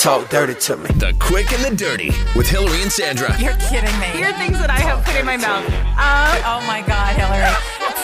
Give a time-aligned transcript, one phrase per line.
[0.00, 0.86] talk dirty to me.
[0.96, 3.38] The Quick and the Dirty with Hilary and Sandra.
[3.38, 4.06] You're kidding me.
[4.06, 5.62] Here are things that I have put in my mouth.
[5.68, 7.54] Uh, oh my God, Hilary.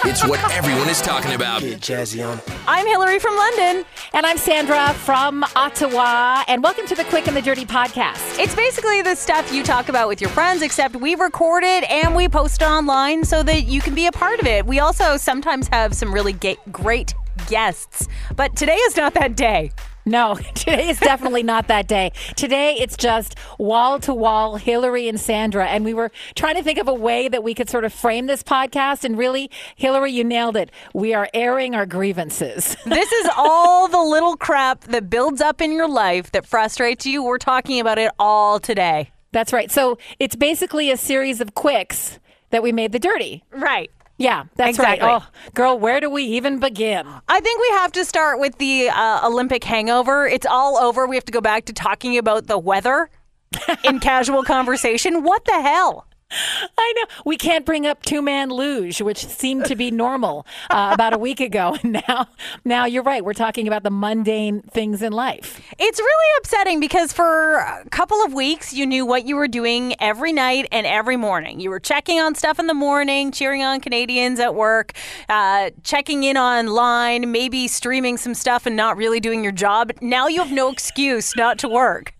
[0.04, 1.62] It's what everyone is talking about.
[1.62, 2.38] Get jazzy on.
[2.68, 3.86] I'm Hilary from London.
[4.12, 6.44] And I'm Sandra from Ottawa.
[6.48, 8.38] And welcome to the Quick and the Dirty podcast.
[8.38, 12.14] It's basically the stuff you talk about with your friends, except we record it and
[12.14, 14.66] we post it online so that you can be a part of it.
[14.66, 17.14] We also sometimes have some really ga- great
[17.46, 18.06] guests,
[18.36, 19.72] but today is not that day.
[20.06, 22.12] No, today is definitely not that day.
[22.36, 25.66] Today it's just wall to wall Hilary and Sandra.
[25.66, 28.26] And we were trying to think of a way that we could sort of frame
[28.26, 29.04] this podcast.
[29.04, 30.70] And really, Hilary, you nailed it.
[30.94, 32.76] We are airing our grievances.
[32.96, 37.22] This is all the little crap that builds up in your life that frustrates you.
[37.22, 39.10] We're talking about it all today.
[39.32, 39.70] That's right.
[39.70, 42.18] So it's basically a series of quicks
[42.50, 43.44] that we made the dirty.
[43.50, 43.90] Right.
[44.18, 45.06] Yeah, that's Exactly.
[45.06, 45.22] right.
[45.22, 47.06] Oh, girl, where do we even begin?
[47.28, 50.26] I think we have to start with the uh, Olympic hangover.
[50.26, 51.06] It's all over.
[51.06, 53.10] We have to go back to talking about the weather
[53.84, 55.22] in casual conversation.
[55.22, 56.06] What the hell?
[56.30, 60.90] I know we can't bring up two man luge, which seemed to be normal uh,
[60.92, 61.76] about a week ago.
[61.86, 62.26] And now,
[62.64, 63.24] now you're right.
[63.24, 65.60] We're talking about the mundane things in life.
[65.78, 69.94] It's really upsetting because for a couple of weeks, you knew what you were doing
[70.00, 71.60] every night and every morning.
[71.60, 74.92] You were checking on stuff in the morning, cheering on Canadians at work,
[75.28, 79.92] uh, checking in online, maybe streaming some stuff and not really doing your job.
[80.00, 82.14] Now you have no excuse not to work.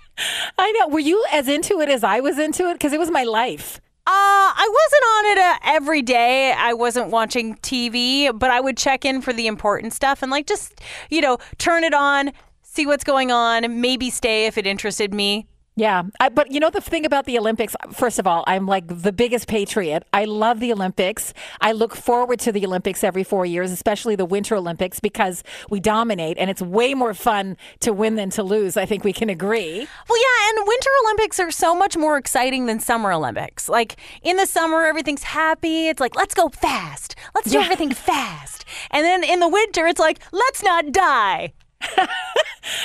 [0.58, 0.88] I know.
[0.88, 2.74] Were you as into it as I was into it?
[2.74, 3.80] Because it was my life.
[4.08, 6.52] Uh, I wasn't on it uh, every day.
[6.52, 10.46] I wasn't watching TV, but I would check in for the important stuff and like
[10.46, 12.30] just, you know, turn it on,
[12.62, 15.48] see what's going on, maybe stay if it interested me.
[15.78, 17.76] Yeah, I, but you know the thing about the Olympics.
[17.92, 20.04] First of all, I'm like the biggest patriot.
[20.10, 21.34] I love the Olympics.
[21.60, 25.78] I look forward to the Olympics every four years, especially the Winter Olympics, because we
[25.80, 28.78] dominate, and it's way more fun to win than to lose.
[28.78, 29.86] I think we can agree.
[30.08, 33.68] Well, yeah, and Winter Olympics are so much more exciting than Summer Olympics.
[33.68, 35.88] Like in the summer, everything's happy.
[35.88, 37.16] It's like, let's go fast.
[37.34, 37.64] Let's do Yeah.
[37.64, 38.64] everything fast.
[38.90, 41.52] And then in the winter, it's like, let's not die.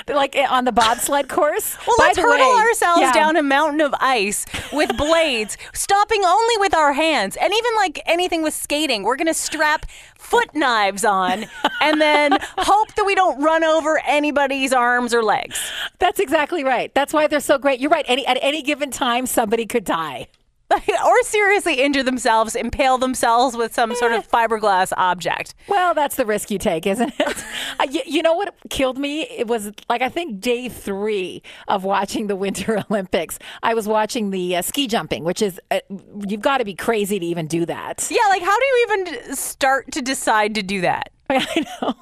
[0.07, 1.78] Like eh, on the bobsled course.
[1.88, 3.13] Well, By let's the hurtle way, ourselves yeah.
[3.13, 7.35] down a mountain of ice with blades, stopping only with our hands.
[7.35, 9.85] And even like anything with skating, we're going to strap
[10.17, 11.45] foot knives on
[11.81, 15.59] and then hope that we don't run over anybody's arms or legs.
[16.00, 16.94] That's exactly right.
[16.94, 17.79] That's why they're so great.
[17.79, 18.06] You're right.
[18.07, 20.28] Any, at any given time, somebody could die.
[20.72, 25.54] Or seriously injure themselves, impale themselves with some sort of fiberglass object.
[25.68, 27.46] Well, that's the risk you take, isn't it?
[27.80, 29.22] Uh, you, you know what killed me?
[29.22, 33.40] It was like I think day three of watching the Winter Olympics.
[33.64, 35.80] I was watching the uh, ski jumping, which is uh,
[36.28, 38.08] you've got to be crazy to even do that.
[38.12, 41.12] Yeah, like how do you even start to decide to do that?
[41.30, 41.96] I know.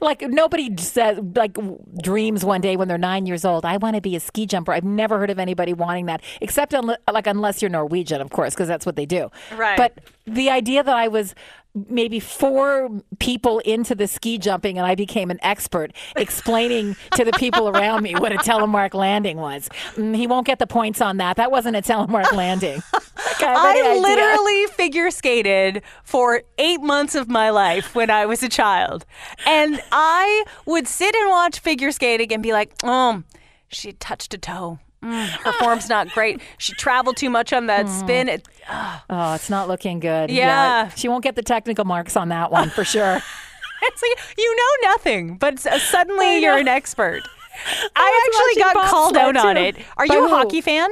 [0.00, 1.56] Like nobody says, like
[2.02, 3.64] dreams one day when they're nine years old.
[3.64, 4.72] I want to be a ski jumper.
[4.72, 8.54] I've never heard of anybody wanting that, except unle- like unless you're Norwegian, of course,
[8.54, 9.30] because that's what they do.
[9.56, 9.76] Right.
[9.76, 11.34] But the idea that I was
[11.88, 17.32] maybe four people into the ski jumping and I became an expert explaining to the
[17.32, 19.68] people around me what a telemark landing was.
[19.96, 21.36] Mm, he won't get the points on that.
[21.36, 22.80] That wasn't a telemark landing.
[23.16, 28.48] Like, I literally figure skated for eight months of my life when I was a
[28.48, 29.04] child.
[29.46, 33.22] And I would sit and watch figure skating and be like, oh,
[33.68, 34.78] she touched a toe.
[35.02, 36.40] Mm, her form's not great.
[36.58, 38.00] She traveled too much on that mm.
[38.00, 38.28] spin.
[38.28, 38.48] It,
[39.10, 40.30] Oh, it's not looking good.
[40.30, 40.88] Yeah.
[40.90, 43.20] She won't get the technical marks on that one for sure.
[43.82, 47.22] it's like, you know nothing, but uh, suddenly you're an expert.
[47.22, 49.76] was I actually got called out bobsled, on it.
[49.96, 50.34] Are By you a who?
[50.34, 50.90] hockey fan?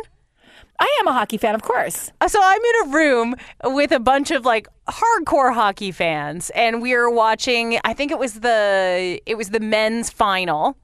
[0.84, 2.10] I am a hockey fan, of course.
[2.20, 6.82] Uh, So I'm in a room with a bunch of like hardcore hockey fans, and
[6.82, 7.78] we were watching.
[7.84, 10.76] I think it was the it was the men's final.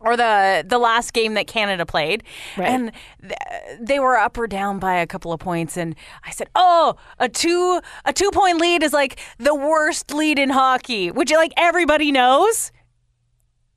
[0.00, 2.22] Or the the last game that Canada played,
[2.58, 2.68] Right.
[2.68, 6.48] and th- they were up or down by a couple of points, and I said,
[6.54, 11.30] "Oh, a two a two point lead is like the worst lead in hockey," which
[11.32, 12.72] like everybody knows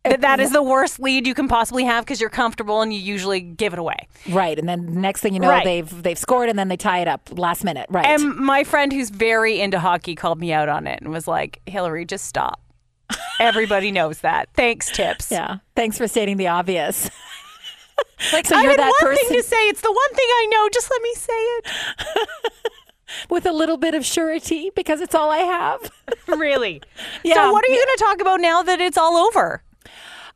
[0.04, 3.00] that that is the worst lead you can possibly have because you're comfortable and you
[3.00, 4.08] usually give it away.
[4.30, 4.58] Right.
[4.58, 5.64] And then next thing you know, Right.
[5.66, 7.88] they've they've scored and then they tie it up last minute.
[7.90, 8.06] Right.
[8.06, 11.62] And my friend who's very into hockey called me out on it and was like,
[11.66, 12.62] Hilary, just stop.
[13.40, 14.50] Everybody knows that.
[14.56, 15.32] Thanks, tips.
[15.32, 15.58] yeah.
[15.76, 17.10] Thanks for stating the obvious.
[18.34, 19.68] Like, So I you're had that one person- thing to say.
[19.68, 20.70] It's the one thing I know.
[20.74, 21.68] Just let me say it.
[23.30, 25.92] With a little bit of surety because it's all I have.
[26.28, 26.82] Really?
[27.24, 27.36] Yeah.
[27.36, 29.64] So, what are you going to talk about now that it's all over?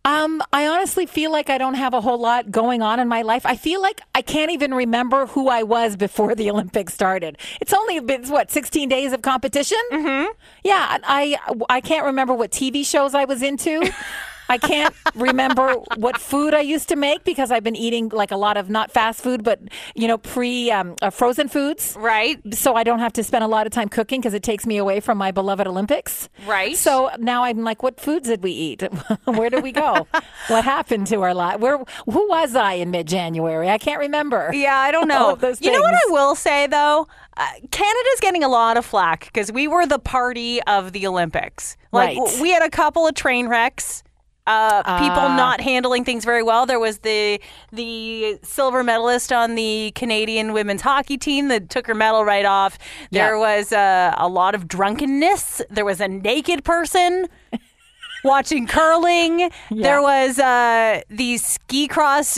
[0.05, 3.21] Um, I honestly feel like I don't have a whole lot going on in my
[3.21, 3.45] life.
[3.45, 7.37] I feel like I can't even remember who I was before the Olympics started.
[7.61, 9.77] It's only been what 16 days of competition.
[9.91, 10.31] Mm-hmm.
[10.63, 11.37] Yeah, I
[11.69, 13.89] I can't remember what TV shows I was into.
[14.49, 18.37] I can't remember what food I used to make because I've been eating like a
[18.37, 19.59] lot of not fast food, but
[19.95, 21.95] you know, pre um, uh, frozen foods.
[21.99, 22.39] Right.
[22.53, 24.77] So I don't have to spend a lot of time cooking because it takes me
[24.77, 26.29] away from my beloved Olympics.
[26.45, 26.75] Right.
[26.77, 28.81] So now I'm like, what foods did we eat?
[29.25, 30.07] Where did we go?
[30.47, 31.59] what happened to our life?
[31.59, 31.77] Where?
[32.05, 33.69] Who was I in mid-January?
[33.69, 34.51] I can't remember.
[34.53, 35.35] Yeah, I don't know.
[35.35, 37.07] those you know what I will say though?
[37.35, 41.77] Uh, Canada's getting a lot of flack because we were the party of the Olympics.
[41.91, 42.17] Like Right.
[42.17, 44.03] w- we had a couple of train wrecks.
[44.45, 45.35] Uh, people Ah.
[45.37, 46.65] not handling things very well.
[46.65, 47.39] There was the
[47.71, 52.77] the silver medalist on the Canadian women's hockey team that took her medal right off.
[53.11, 53.39] There Yeah.
[53.39, 55.61] was uh, a lot of drunkenness.
[55.69, 57.27] There was a naked person
[58.25, 59.49] watching curling.
[59.71, 62.37] There was uh, the ski cross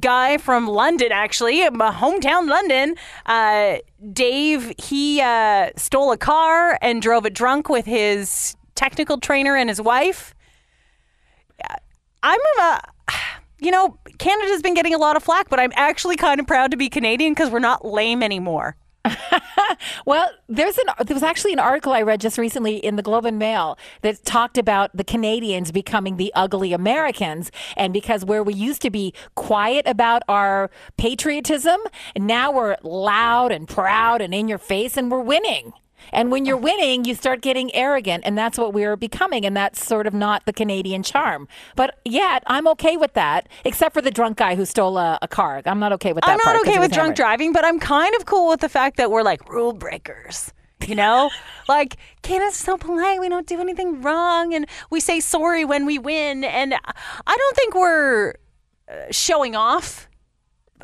[0.00, 2.94] guy from London, actually, my hometown London.
[3.26, 3.76] Uh,
[4.12, 9.68] Dave, he uh, stole a car and drove it drunk with his technical trainer and
[9.68, 10.34] his wife.
[12.22, 12.80] I'm a.
[13.60, 16.72] You know, Canada's been getting a lot of flack, but I'm actually kind of proud
[16.72, 18.74] to be Canadian because we're not lame anymore.
[20.06, 23.24] Well, there's an there was actually an article I read just recently in the Globe
[23.24, 28.54] and Mail that talked about the Canadians becoming the ugly Americans, and because where we
[28.54, 31.80] used to be quiet about our patriotism,
[32.16, 35.72] now we're loud and proud and in your face, and we're winning.
[36.12, 39.84] And when you're winning, you start getting arrogant, and that's what we're becoming, and that's
[39.84, 41.48] sort of not the Canadian charm.
[41.76, 45.28] But yet, I'm okay with that, except for the drunk guy who stole a, a
[45.28, 45.62] car.
[45.64, 46.30] I'm not okay with that.
[46.30, 47.16] I'm part okay with drunk hammered.
[47.16, 50.52] driving, but I'm kind of cool with the fact that we're like rule breakers.
[50.86, 51.30] You know,
[51.68, 53.20] like Canada's so polite.
[53.20, 56.44] We don't do anything wrong, and we say sorry when we win.
[56.44, 58.34] And I don't think we're
[58.88, 60.08] uh, showing off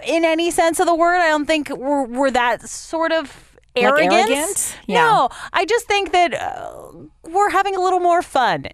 [0.07, 1.19] in any sense of the word.
[1.19, 3.48] I don't think we're we're that sort of
[3.83, 4.31] Like arrogant.
[4.31, 4.79] arrogant?
[4.87, 5.03] Yeah.
[5.03, 6.93] No, I just think that uh,
[7.25, 8.67] we're having a little more fun.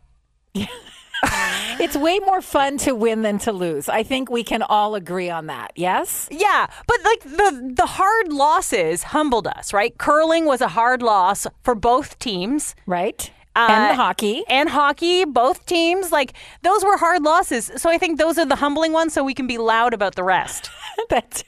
[1.80, 3.88] It's way more fun to win than to lose.
[3.88, 5.72] I think we can all agree on that.
[5.74, 6.28] Yes?
[6.30, 9.96] Yeah, but like the the hard losses humbled us, right?
[9.96, 12.74] Curling was a hard loss for both teams.
[12.86, 13.30] Right?
[13.56, 14.44] Uh, and hockey.
[14.48, 17.70] and hockey, both teams, like those were hard losses.
[17.76, 20.24] So I think those are the humbling ones so we can be loud about the
[20.24, 20.70] rest.
[21.08, 21.44] That's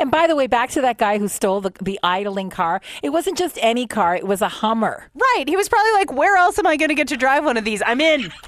[0.00, 2.80] and by the way, back to that guy who stole the, the idling car.
[3.02, 5.10] It wasn't just any car, it was a Hummer.
[5.14, 5.44] right.
[5.46, 7.64] He was probably like, where else am I going to get to drive one of
[7.64, 7.82] these?
[7.84, 8.32] I'm in.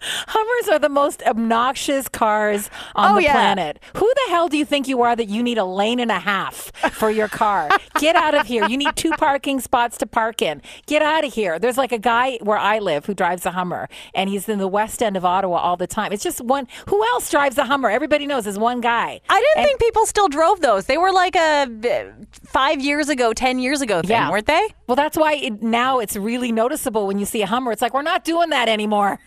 [0.00, 3.32] Hummers are the most obnoxious cars on Oh, the yeah.
[3.32, 3.78] planet.
[3.96, 6.18] Who the hell do you think you are that you need a lane and a
[6.18, 7.68] half for your car?
[8.00, 8.66] Get out of here.
[8.66, 10.62] You need two parking spots to park in.
[10.86, 11.58] Get out of here.
[11.58, 14.68] There's like a guy where I live who drives a Hummer and he's in the
[14.68, 16.12] west end of Ottawa all the time.
[16.12, 16.66] It's just one.
[16.88, 17.90] Who else drives a Hummer?
[17.90, 19.20] Everybody knows there's one guy.
[19.28, 20.86] I didn't And- think people still drove those.
[20.86, 24.30] They were like a uh, five years ago, 10 years ago thing, Yeah.
[24.30, 24.68] weren't they?
[24.86, 27.72] Well, that's why it, now it's really noticeable when you see a Hummer.
[27.72, 29.18] It's like we're not doing that anymore.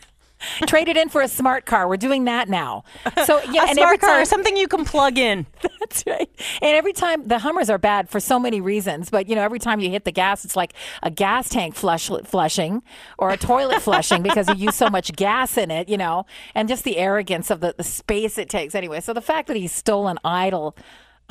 [0.68, 1.88] Trade it in for a smart car.
[1.88, 2.84] We're doing that now.
[3.25, 5.45] So yeah, a and smart car, time, something you can plug in.
[5.80, 6.30] That's right.
[6.62, 9.60] And every time the Hummers are bad for so many reasons, but you know, every
[9.60, 12.84] time you hit the gas, it's like a gas tank flush flushing
[13.18, 16.25] or a toilet flushing because you use so much gas in it, you know,
[16.56, 19.00] and just the arrogance of the, the space it takes anyway.
[19.00, 20.75] So the fact that he stole an idle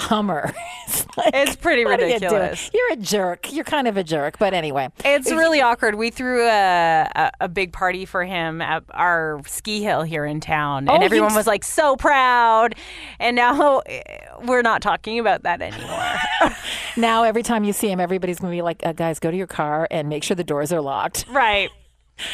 [0.08, 0.52] Hummer,
[0.88, 2.70] it's, like, It's pretty what you ridiculous.
[2.72, 3.52] You're a jerk.
[3.52, 4.88] You're kind of a jerk, but anyway.
[5.04, 5.94] It's really awkward.
[5.94, 10.40] We threw a, a, a big party for him at our ski hill here in
[10.40, 12.75] town, Oh, and you everyone s- was like so proud.
[13.19, 14.02] And now eh,
[14.44, 16.17] we're not talking about that anymore.
[16.96, 19.46] Now every time you see him, everybody's gonna be like, uh, "Guys, go to your
[19.46, 21.70] car and make sure the doors are locked." right.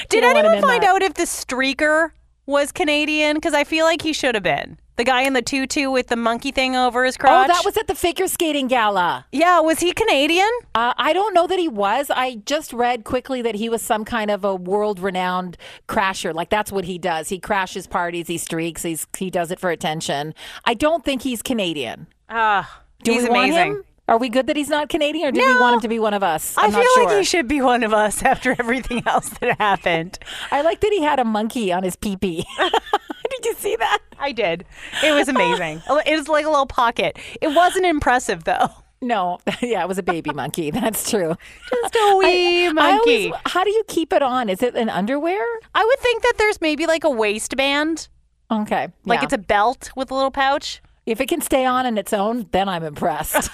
[0.08, 0.88] Did don't want him anyone find that.
[0.96, 2.10] out if the streaker
[2.46, 3.34] was Canadian?
[3.36, 4.78] Because I feel like he should have been.
[4.98, 7.48] The guy in the tutu with the monkey thing over his crotch.
[7.48, 9.24] Oh, that was at the figure skating gala.
[9.30, 10.50] yeah, was he Canadian?
[10.74, 12.10] Uh, I don't know that he was.
[12.10, 15.56] I just read quickly that he was some kind of a world-renowned
[15.88, 16.34] crasher.
[16.34, 17.28] Like that's what he does.
[17.28, 18.26] He crashes parties.
[18.26, 18.82] He streaks.
[18.82, 20.34] He's he does it for attention.
[20.64, 22.08] I don't think he's Canadian.
[22.28, 23.84] Ah, Do he's we want him?
[24.08, 26.14] Are we good that he's not Canadian, or do we want him to be one
[26.14, 26.56] of us?
[26.58, 27.04] I I'm feel not sure.
[27.04, 30.18] like he should be one of us after everything else that happened.
[30.50, 32.44] I like that he had a monkey on his pee-pee.
[33.36, 33.98] Did you see that?
[34.18, 34.64] I did.
[35.04, 35.82] It was amazing.
[36.06, 37.18] it was like a little pocket.
[37.40, 38.68] It wasn't impressive though.
[39.00, 40.70] No, yeah, it was a baby monkey.
[40.72, 41.36] That's true.
[41.70, 43.26] Just a wee I monkey.
[43.26, 44.48] always, how do you keep it on?
[44.48, 45.40] Is it an underwear?
[45.74, 48.08] I would think that there's maybe like a waistband,
[48.50, 49.24] Okay, like yeah.
[49.24, 50.80] it's a belt with a little pouch.
[51.06, 53.50] if it can stay on on its own, then I'm impressed.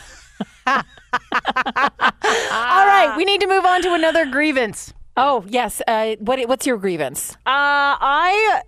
[0.66, 0.82] All
[2.86, 4.92] right, we need to move on to another grievance.
[5.16, 7.32] oh yes, uh, what what's your grievance?
[7.46, 8.62] Uh, I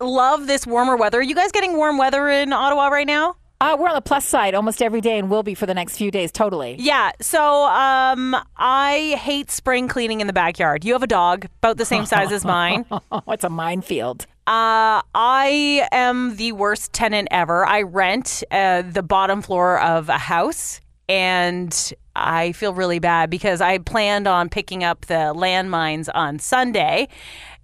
[0.00, 1.18] love this warmer weather.
[1.18, 3.36] Are you guys getting warm weather in Ottawa right now?
[3.62, 5.98] Uh, we're on the plus side almost every day, and will be for the next
[5.98, 6.32] few days.
[6.32, 6.76] Totally.
[6.78, 7.12] Yeah.
[7.20, 10.82] So, um, I hate spring cleaning in the backyard.
[10.82, 12.86] You have a dog about the same size as mine.
[13.28, 14.26] It's a minefield.
[14.46, 17.66] Uh, I am the worst tenant ever.
[17.66, 23.60] I rent uh, the bottom floor of a house, and I feel really bad because
[23.60, 27.08] I planned on picking up the landmines on Sunday,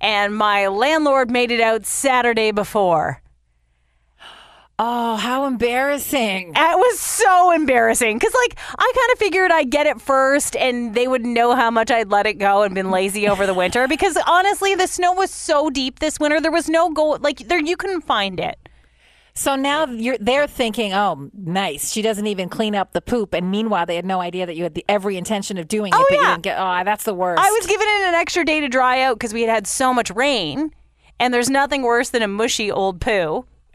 [0.01, 3.23] and my landlord made it out Saturday before.
[4.79, 6.53] Oh, how embarrassing.
[6.55, 10.95] It was so embarrassing because, like, I kind of figured I'd get it first and
[10.95, 13.89] they would know how much I'd let it go and been lazy over the winter.
[13.89, 17.59] Because honestly, the snow was so deep this winter, there was no go, like, there
[17.59, 18.59] you couldn't find it.
[19.37, 21.93] So now you're they're thinking, oh, nice.
[21.93, 24.63] She doesn't even clean up the poop, and meanwhile, they had no idea that you
[24.63, 26.31] had the, every intention of doing it, Oh, but you yeah.
[26.31, 26.59] didn't get.
[26.59, 27.43] Oh, that's the worst.
[27.43, 29.93] I was giving it an extra day to dry out because we had had so
[29.93, 30.71] much rain,
[31.21, 33.45] and there's nothing worse than a mushy old poo.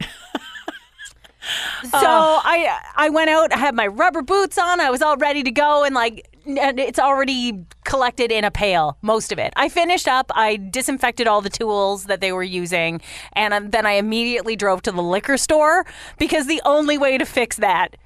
[1.84, 2.40] so oh.
[2.44, 5.50] I I went out, I had my rubber boots on, I was all ready to
[5.52, 9.52] go, and like it's already collected in a pail, most of it.
[9.56, 13.00] I finished up, I disinfected all the tools that they were using,
[13.34, 15.86] and then I immediately drove to the liquor store
[16.18, 17.96] because the only way to fix that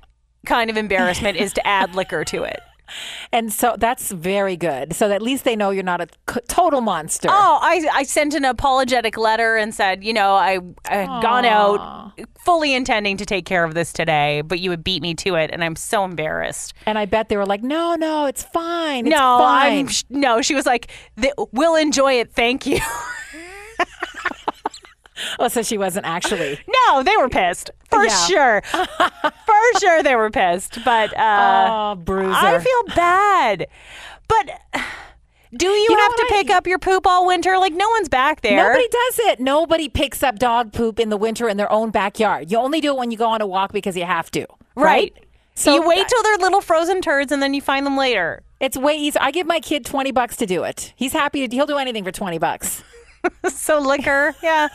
[0.47, 2.61] kind of embarrassment is to add liquor to it.
[3.33, 4.95] And so that's very good.
[4.95, 6.09] So at least they know you're not a
[6.49, 7.28] total monster.
[7.31, 11.45] Oh, I, I sent an apologetic letter and said, you know, I, I had gone
[11.45, 12.12] out
[12.45, 15.50] fully intending to take care of this today, but you would beat me to it,
[15.52, 16.75] and I'm so embarrassed.
[16.87, 19.07] And I bet they were like, no, no, it's fine.
[19.07, 19.88] It's no, fine.
[19.88, 20.43] I'm no.
[20.43, 20.90] She was like,
[21.52, 22.78] "We'll enjoy it, thank you."
[25.38, 26.58] oh, so she wasn't actually.
[26.87, 28.26] no, they were pissed for Yeah.
[28.26, 30.78] sure, for sure they were pissed.
[30.85, 32.32] But uh, oh, bruiser.
[32.35, 33.66] I feel bad.
[34.28, 34.61] But
[35.56, 37.56] do you, know have to I- pick up your poop all winter?
[37.58, 38.56] Like no one's back there.
[38.56, 39.40] Nobody does it.
[39.40, 42.50] Nobody picks up dog poop in the winter in their own backyard.
[42.50, 44.46] You only do it when you go on a walk because you have to.
[44.75, 45.14] right.
[45.58, 48.42] So you wait till they're little frozen turds and then you find them later.
[48.61, 49.23] It's way easier.
[49.23, 50.92] I give my kid 20 bucks to do it.
[50.96, 52.82] He's happy to, he'll do anything for 20 bucks.
[53.49, 54.68] So liquor, yeah.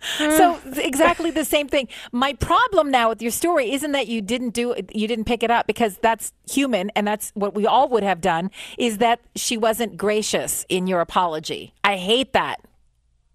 [0.00, 0.78] So mm.
[0.78, 1.88] exactly the same thing.
[2.12, 5.50] My problem now with your story isn't that you didn't do you didn't pick it
[5.50, 9.56] up because that's human and that's what we all would have done is that she
[9.56, 11.74] wasn't gracious in your apology.
[11.82, 12.60] I hate that.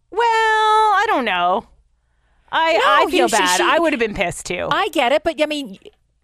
[0.10, 1.67] Well, I don't know.
[2.51, 3.58] I I feel you- she- bad.
[3.58, 4.67] she- I would have been pissed too.
[4.72, 5.77] I get it, but I mean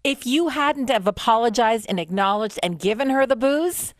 [0.04, 3.92] if you hadn't have apologized and acknowledged and given her the booze,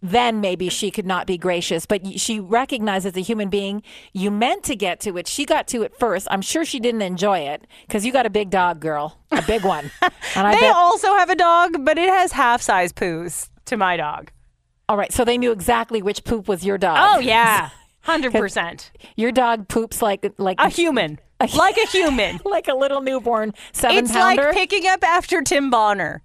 [0.00, 1.86] then maybe she could not be gracious.
[1.86, 5.26] But she recognized as a human being, you meant to get to it.
[5.26, 6.28] She got to it first.
[6.30, 9.64] I'm sure she didn't enjoy it because you got a big dog, girl, a big
[9.64, 9.90] one.
[10.36, 10.74] And I they bet.
[10.76, 14.30] also have a dog, but it has half size poos to my dog.
[14.88, 16.98] all right, so they knew exactly which poop was your dog.
[17.00, 17.70] Oh yeah,
[18.02, 18.92] hundred percent.
[19.16, 21.18] your dog poops like like A human,
[21.56, 22.38] like a human.
[22.44, 24.44] like a little newborn seven It's pounder.
[24.44, 26.22] like picking up after Tim Bonner.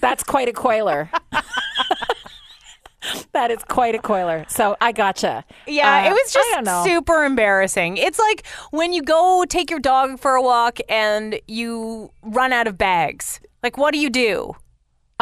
[0.00, 1.10] That's quite a coiler.
[3.32, 4.44] That is quite a coiler.
[4.48, 5.44] So I gotcha.
[5.66, 6.70] Yeah, Uh, it was I don't know.
[6.70, 7.96] just super embarrassing.
[7.96, 12.66] It's like when you go take your dog for a walk and you run out
[12.66, 13.40] of bags.
[13.62, 14.54] Like, what do you do?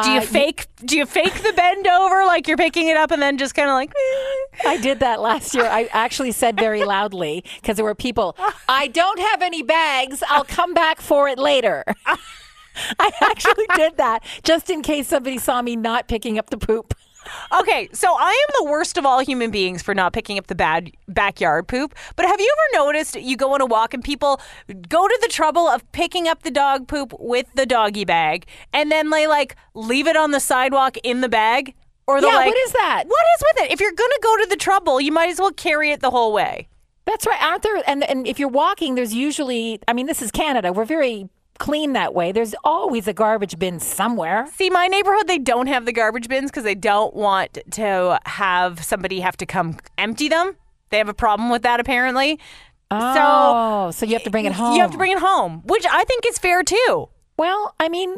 [0.02, 0.66] Do you Uh, fake?
[0.82, 3.68] Do you fake the bend over like you're picking it up and then just kind
[3.68, 3.90] of like?
[3.90, 4.68] eh?
[4.68, 5.66] I did that last year.
[5.66, 8.34] I actually said very loudly because there were people.
[8.68, 10.22] I don't have any bags.
[10.28, 11.84] I'll come back for it later.
[12.98, 16.94] I actually did that just in case somebody saw me not picking up the poop.
[17.52, 20.54] Okay, so I am the worst of all human beings for not picking up the
[20.54, 21.94] bad backyard poop.
[22.16, 24.40] But have you ever noticed you go on a walk and people
[24.88, 28.90] go to the trouble of picking up the dog poop with the doggy bag and
[28.90, 31.74] then they like leave it on the sidewalk in the bag?
[32.06, 33.04] Or they'll Yeah, like, what is that?
[33.06, 33.72] What is with it?
[33.72, 36.32] If you're gonna go to the trouble, you might as well carry it the whole
[36.32, 36.68] way.
[37.04, 37.42] That's right.
[37.42, 37.82] Aren't there?
[37.86, 39.80] And and if you're walking, there's usually.
[39.88, 40.72] I mean, this is Canada.
[40.72, 41.28] We're very
[41.60, 42.32] clean that way.
[42.32, 44.48] There's always a garbage bin somewhere.
[44.54, 48.82] See, my neighborhood, they don't have the garbage bins because they don't want to have
[48.82, 50.56] somebody have to come empty them.
[50.88, 52.40] They have a problem with that apparently.
[52.90, 54.74] Oh, so you have to bring it home.
[54.74, 57.08] You have to bring it home, which I think is fair too.
[57.36, 58.16] Well, I mean,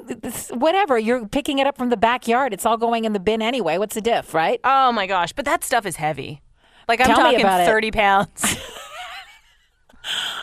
[0.51, 0.99] whatever.
[0.99, 2.55] You're picking it up from the backyard.
[2.55, 3.77] It's all going in the bin anyway.
[3.77, 4.61] What's the diff, right?
[4.65, 6.41] Oh my gosh, but that stuff is heavy.
[6.89, 7.67] Like I'm Tell talking about it.
[7.67, 8.57] 30 pounds.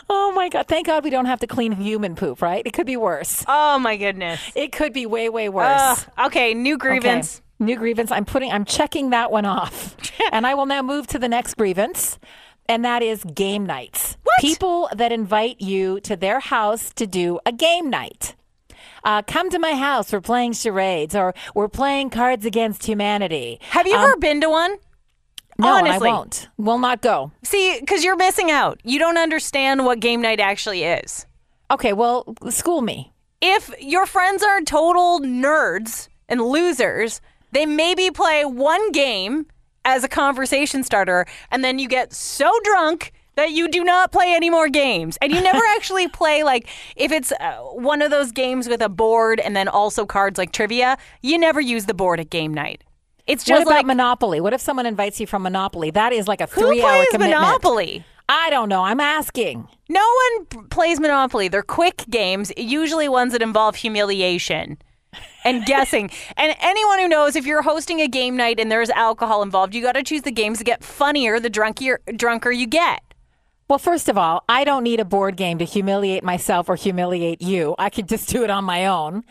[0.08, 0.66] Oh my god!
[0.68, 2.62] Thank God we don't have to clean human poop, right?
[2.66, 3.44] It could be worse.
[3.46, 4.40] oh my goodness.
[4.54, 5.80] It could be way, way worse.
[5.80, 7.36] Ugh, okay, new grievance.
[7.36, 7.44] Okay.
[7.66, 8.10] New grievance.
[8.10, 8.50] I'm putting.
[8.50, 9.94] I'm checking that one off,
[10.32, 12.18] and I will now move to the next grievance,
[12.68, 14.16] and that is game nights.
[14.22, 14.40] What?
[14.40, 18.34] People that invite you to their house to do a game night.
[19.04, 20.10] Uh, come to my house.
[20.12, 23.58] We're playing charades, or we're playing Cards Against Humanity.
[23.62, 24.76] Have you ever been to one?
[25.60, 26.08] No, and I honestly.
[26.08, 26.48] won't.
[26.56, 27.32] Will not go.
[27.42, 28.80] See, because you're missing out.
[28.84, 31.26] You don't understand what game night actually is.
[31.70, 33.12] Okay, well, school me.
[33.40, 37.20] If your friends are total nerds and losers,
[37.52, 39.46] they maybe play one game
[39.84, 44.34] as a conversation starter, and then you get so drunk that you do not play
[44.34, 45.16] any more games.
[45.22, 48.88] And you never actually play, like, if it's uh, one of those games with a
[48.88, 52.84] board and then also cards like trivia, you never use the board at game night.
[53.30, 54.40] It's What just about like, Monopoly?
[54.40, 55.90] What if someone invites you from Monopoly?
[55.90, 57.40] That is like a three-hour plays commitment.
[57.40, 58.04] Monopoly?
[58.28, 58.82] I don't know.
[58.82, 59.68] I'm asking.
[59.88, 60.06] No
[60.46, 61.48] one plays Monopoly.
[61.48, 64.78] They're quick games, usually ones that involve humiliation
[65.44, 66.10] and guessing.
[66.36, 69.82] And anyone who knows if you're hosting a game night and there's alcohol involved, you
[69.82, 73.00] got to choose the games that get funnier the drunkier drunker you get.
[73.68, 77.40] Well, first of all, I don't need a board game to humiliate myself or humiliate
[77.40, 77.76] you.
[77.78, 79.22] I could just do it on my own.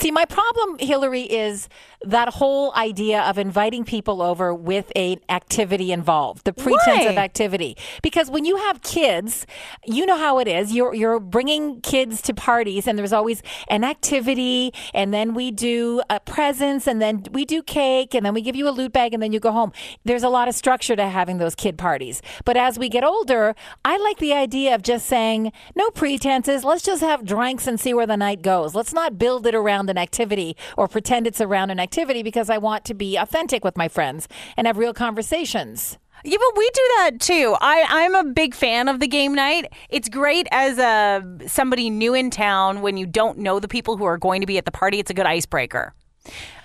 [0.00, 1.68] See, my problem, Hilary, is
[2.02, 7.10] that whole idea of inviting people over with an activity involved, the pretense Why?
[7.10, 7.76] of activity.
[8.00, 9.44] Because when you have kids,
[9.84, 10.72] you know how it is.
[10.72, 16.00] You're you're bringing kids to parties, and there's always an activity, and then we do
[16.08, 19.12] uh, presents, and then we do cake, and then we give you a loot bag,
[19.12, 19.72] and then you go home.
[20.04, 22.22] There's a lot of structure to having those kid parties.
[22.44, 26.62] But as we get older, I like the idea of just saying no pretenses.
[26.62, 28.76] Let's just have drinks and see where the night goes.
[28.76, 32.58] Let's not build it around an activity or pretend it's around an activity because I
[32.58, 35.98] want to be authentic with my friends and have real conversations.
[36.24, 37.56] Yeah, but we do that too.
[37.60, 39.72] I, I'm a big fan of the game night.
[39.88, 44.04] It's great as a somebody new in town when you don't know the people who
[44.04, 44.98] are going to be at the party.
[44.98, 45.94] It's a good icebreaker.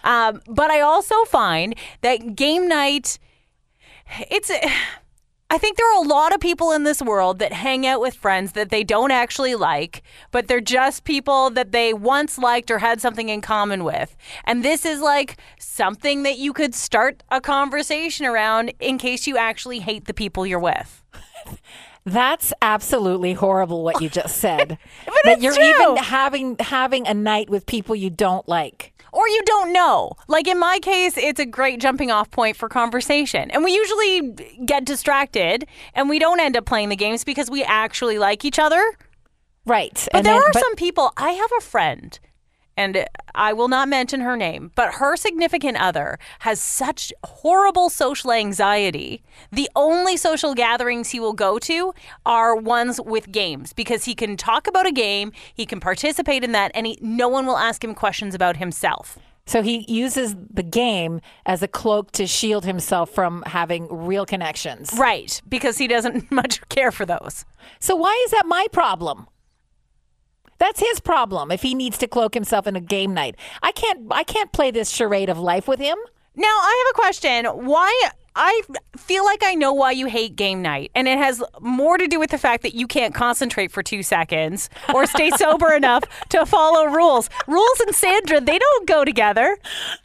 [0.04, 3.20] Um, but I also find that game night,
[4.30, 4.52] it's.
[5.50, 8.16] I think there are a lot of people in this world that hang out with
[8.16, 12.80] friends that they don't actually like, but they're just people that they once liked or
[12.80, 14.16] had something in common with.
[14.46, 19.38] And this is like something that you could start a conversation around in case you
[19.38, 21.04] actually hate the people you're with.
[22.06, 24.78] That's absolutely horrible what you just said.
[25.06, 25.64] But that you're true.
[25.64, 28.93] even having having a night with people you don't like.
[29.14, 30.12] Or you don't know.
[30.28, 33.52] Like in my case, it's a great jumping off point for conversation.
[33.52, 34.32] And we usually
[34.66, 38.58] get distracted and we don't end up playing the games because we actually like each
[38.58, 38.84] other.
[39.66, 39.94] Right.
[40.12, 41.14] But and there then- are but- some people.
[41.16, 42.20] I have a friend,
[42.76, 48.32] and I will not mention her name, but her significant other has such horrible social
[48.32, 49.24] anxiety.
[49.52, 51.94] The only social gatherings he will go to
[52.26, 56.52] are ones with games because he can talk about a game, he can participate in
[56.54, 59.18] that, and he, no one will ask him questions about himself.
[59.46, 64.94] So he uses the game as a cloak to shield himself from having real connections.
[64.98, 67.46] Right, because he doesn't much care for those.
[67.80, 69.28] So why is that my problem?
[70.64, 73.36] That's his problem if he needs to cloak himself in a game night.
[73.62, 75.98] I can't I can't play this charade of life with him.
[76.38, 77.46] Now, I have a question.
[77.66, 78.10] Why?
[78.34, 78.62] I
[78.96, 82.18] feel like I know why you hate game night, and it has more to do
[82.18, 86.46] with the fact that you can't concentrate for two seconds or stay sober enough to
[86.46, 87.30] follow rules.
[87.46, 89.58] Rules and Sandra, they don't go together.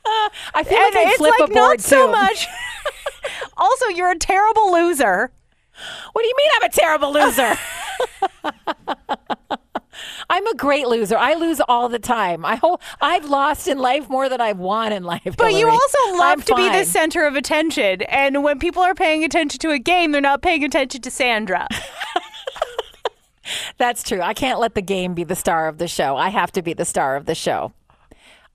[0.05, 2.11] Uh, I feel And like I it's flip like a board not so too.
[2.13, 2.49] much.
[3.57, 5.31] also, you're a terrible loser.
[6.13, 7.55] What do you mean I'm a terrible loser?
[10.31, 11.17] I'm a great loser.
[11.17, 12.45] I lose all the time.
[12.45, 15.37] I ho- I've lost in life more than I've won in life.
[15.37, 18.03] But you also love I'm to be the center of attention.
[18.03, 21.67] And when people are paying attention to a game, they're not paying attention to Sandra.
[23.79, 24.21] That's true.
[24.21, 26.17] I can't let the game be the star of the show.
[26.17, 27.73] I have to be the star of the show.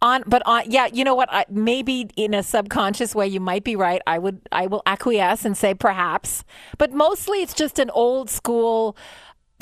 [0.01, 1.29] On, but on, yeah, you know what?
[1.31, 4.01] I, maybe in a subconscious way, you might be right.
[4.05, 6.43] I would, I will acquiesce and say perhaps,
[6.77, 8.97] but mostly it's just an old school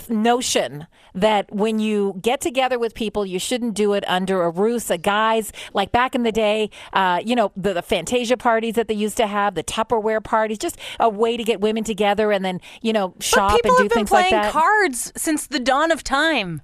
[0.10, 4.90] notion that when you get together with people, you shouldn't do it under a roof.
[4.90, 5.52] A guise.
[5.74, 9.18] like back in the day, uh, you know, the, the Fantasia parties that they used
[9.18, 12.94] to have, the Tupperware parties, just a way to get women together and then you
[12.94, 14.52] know shop people and do have been things like playing that.
[14.52, 16.62] cards since the dawn of time.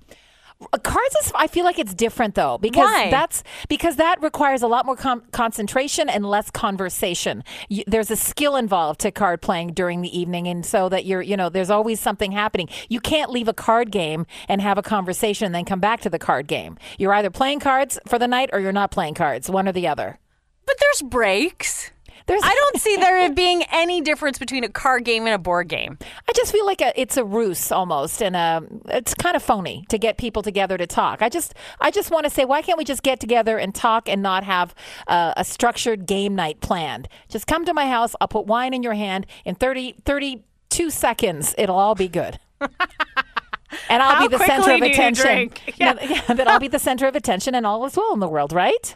[0.81, 3.11] Cards is, I feel like it's different though because Why?
[3.11, 7.43] that's because that requires a lot more com- concentration and less conversation.
[7.69, 11.21] You, there's a skill involved to card playing during the evening, and so that you're,
[11.21, 12.69] you know, there's always something happening.
[12.89, 16.09] You can't leave a card game and have a conversation and then come back to
[16.09, 16.77] the card game.
[16.97, 19.87] You're either playing cards for the night or you're not playing cards, one or the
[19.87, 20.17] other.
[20.65, 21.91] But there's breaks.
[22.27, 25.69] There's, I don't see there being any difference between a card game and a board
[25.69, 25.97] game.
[26.01, 29.85] I just feel like a, it's a ruse almost, and a, it's kind of phony
[29.89, 31.21] to get people together to talk.
[31.21, 34.09] I just, I just want to say, why can't we just get together and talk
[34.09, 34.75] and not have
[35.07, 37.07] uh, a structured game night planned?
[37.29, 38.13] Just come to my house.
[38.19, 41.55] I'll put wine in your hand in 30, 32 seconds.
[41.57, 42.39] It'll all be good.
[43.89, 45.51] And I'll How be the center of attention.
[45.75, 45.95] Yeah.
[46.01, 48.53] yeah, that I'll be the center of attention, and all is well in the world,
[48.53, 48.95] right?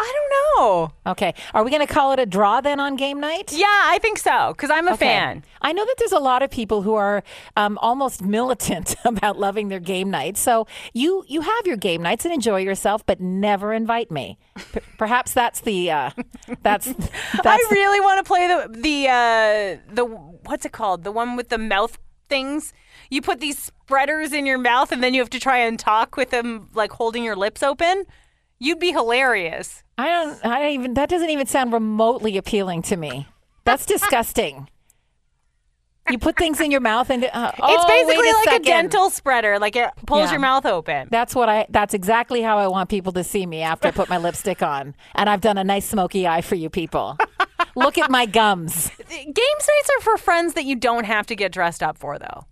[0.00, 0.32] I don't
[0.64, 0.92] know.
[1.06, 1.34] Okay.
[1.54, 3.52] Are we going to call it a draw then on game night?
[3.52, 5.06] Yeah, I think so because I'm a Okay.
[5.06, 5.44] fan.
[5.60, 7.24] I know that there's a lot of people who are
[7.56, 10.40] um, almost militant about loving their game nights.
[10.40, 14.38] So you you have your game nights and enjoy yourself, but never invite me.
[14.72, 16.10] P- perhaps that's the uh,
[16.62, 21.02] that's that's I really want to play the the uh, the what's it called?
[21.04, 22.72] The one with the mouth things.
[23.10, 26.16] You put these spreaders in your mouth and then you have to try and talk
[26.16, 28.04] with them like holding your lips open.
[28.58, 29.84] You'd be hilarious.
[29.96, 30.44] I don't.
[30.44, 30.94] I don't even.
[30.94, 33.28] That doesn't even sound remotely appealing to me.
[33.64, 34.68] That's disgusting.
[36.10, 39.10] You put things in your mouth and uh, it's oh, basically a like a dental
[39.10, 39.58] spreader.
[39.58, 40.30] Like it pulls Yeah.
[40.32, 41.08] your mouth open.
[41.10, 41.66] That's what I.
[41.68, 44.94] That's exactly how I want people to see me after I put my lipstick on,
[45.14, 47.18] and I've done a nice smoky eye for you people.
[47.76, 48.90] Look at my gums.
[49.08, 52.46] Games nights are for friends that you don't have to get dressed up for, though.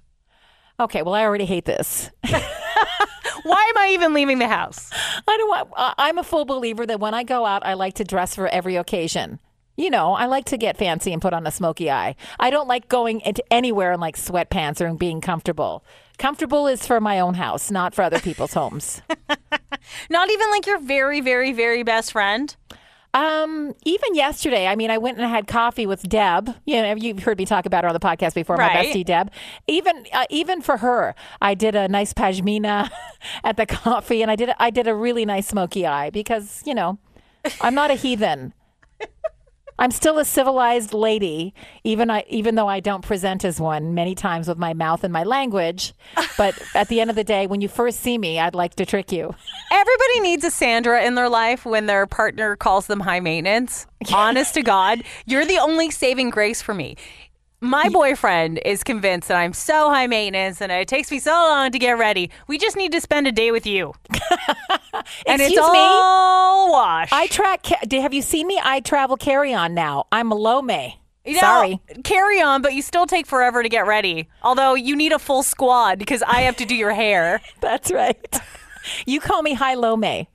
[0.79, 2.11] Okay, well I already hate this.
[3.47, 4.91] Why am I even leaving the house?
[5.29, 5.69] I don't.
[5.77, 8.49] I- I'm a full believer that when I go out, I like to dress for
[8.49, 9.39] every occasion.
[9.77, 12.17] You know, I like to get fancy and put on a smoky eye.
[12.41, 15.85] I don't like going into anywhere in like sweatpants or being comfortable.
[16.19, 19.03] Comfortable is for my own house, not for other people's homes.
[20.11, 22.55] Not even like your very, very, very best friend.
[23.17, 26.55] Um, even yesterday, I mean, I went and had coffee with Deb.
[26.67, 29.31] You know, you've heard me talk about her on the podcast before, my bestie Deb.
[29.67, 32.91] Even uh, even for her, I did a nice pashmina
[33.45, 36.75] at the coffee, and I did I did a really nice smoky eye because you
[36.75, 36.99] know,
[37.63, 38.53] I'm not a heathen.
[39.79, 44.15] I'm still a civilized lady, even I even though I don't present as one many
[44.15, 45.93] times with my mouth and my language.
[46.39, 48.87] But at the end of the day, when you first see me, I'd like to
[48.87, 49.35] trick you.
[49.71, 53.87] Everybody needs a Sandra in their life when their partner calls them high maintenance.
[54.13, 56.97] Honest to God, you're the only saving grace for me.
[57.67, 61.73] My boyfriend is convinced that I'm so high maintenance and it takes me so long
[61.73, 62.31] to get ready.
[62.47, 63.93] We just need to spend a day with you.
[64.11, 65.79] and it's Excuse me?
[65.79, 67.09] all wash.
[67.13, 67.65] I track.
[67.65, 68.61] ca- Have you seen me?
[68.63, 70.07] I travel carry on now.
[70.13, 70.99] I'm a low May.
[71.25, 71.81] You know, Sorry.
[72.05, 74.29] Carry on, but you still take forever to get ready.
[74.43, 77.41] Although you need a full squad because I have to do your hair.
[77.61, 78.39] That's right.
[79.07, 80.29] you call me high low May.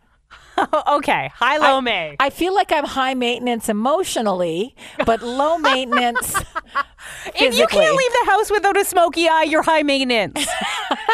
[0.88, 2.16] okay, high low May.
[2.20, 6.36] I feel like I'm high maintenance emotionally, but low maintenance.
[7.36, 10.46] If you can't leave the house without a smoky eye, you're high maintenance.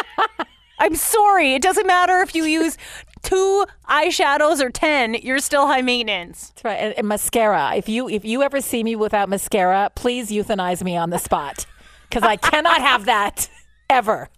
[0.78, 1.54] I'm sorry.
[1.54, 2.78] It doesn't matter if you use
[3.22, 6.50] two eyeshadows or 10, you're still high maintenance.
[6.50, 6.76] That's right.
[6.76, 7.74] And, and mascara.
[7.74, 11.66] If you if you ever see me without mascara, please euthanize me on the spot
[12.08, 13.50] because I cannot have that
[13.90, 14.28] ever.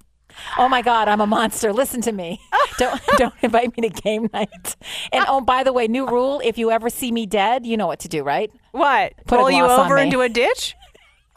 [0.58, 1.72] Oh my God, I'm a monster.
[1.72, 2.40] Listen to me.
[2.78, 4.74] Don't don't invite me to game night.
[5.12, 7.86] And oh, by the way, new rule: if you ever see me dead, you know
[7.86, 8.50] what to do, right?
[8.72, 9.12] What?
[9.26, 10.74] Put Roll you over into a ditch?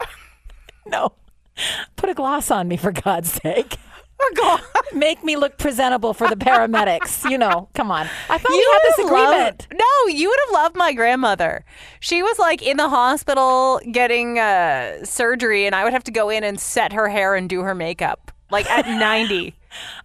[0.86, 1.12] No,
[1.96, 3.76] put a gloss on me for God's sake.
[4.36, 4.60] God.
[4.92, 7.28] Make me look presentable for the paramedics.
[7.30, 8.08] You know, come on.
[8.28, 9.66] I thought we You had this agreement.
[9.70, 11.64] loved- no, you would have loved my grandmother.
[12.00, 16.30] She was like in the hospital getting uh, surgery, and I would have to go
[16.30, 19.54] in and set her hair and do her makeup, like at 90.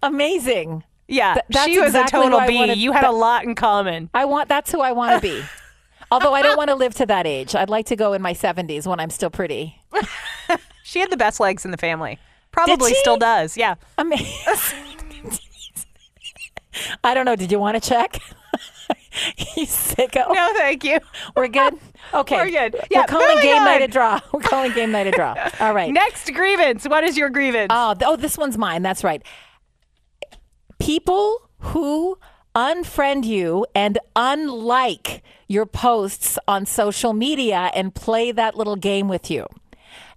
[0.02, 0.84] Amazing.
[1.08, 2.56] Yeah, Th- that's she was exactly a total B.
[2.56, 4.10] Wanted- you had a lot in common.
[4.14, 5.42] I want that's who I want to be.
[6.12, 7.54] Although I don't want to live to that age.
[7.54, 9.80] I'd like to go in my 70s when I'm still pretty.
[10.82, 12.18] She had the best legs in the family.
[12.50, 13.56] Probably still does.
[13.56, 13.76] Yeah.
[13.96, 14.26] Amazing.
[17.04, 17.36] I don't know.
[17.36, 18.18] Did you want to check?
[19.56, 20.32] you sicko.
[20.34, 20.98] No, thank you.
[21.36, 21.74] We're good?
[22.12, 22.36] Okay.
[22.36, 22.80] We're good.
[22.90, 24.20] Yeah, We're calling game night a draw.
[24.32, 25.34] We're calling game night a draw.
[25.60, 25.92] All right.
[25.92, 26.86] Next grievance.
[26.88, 27.68] What is your grievance?
[27.70, 28.82] Oh, th- oh, this one's mine.
[28.82, 29.22] That's right.
[30.78, 32.18] People who
[32.54, 39.30] unfriend you and unlike your posts on social media and play that little game with
[39.30, 39.46] you.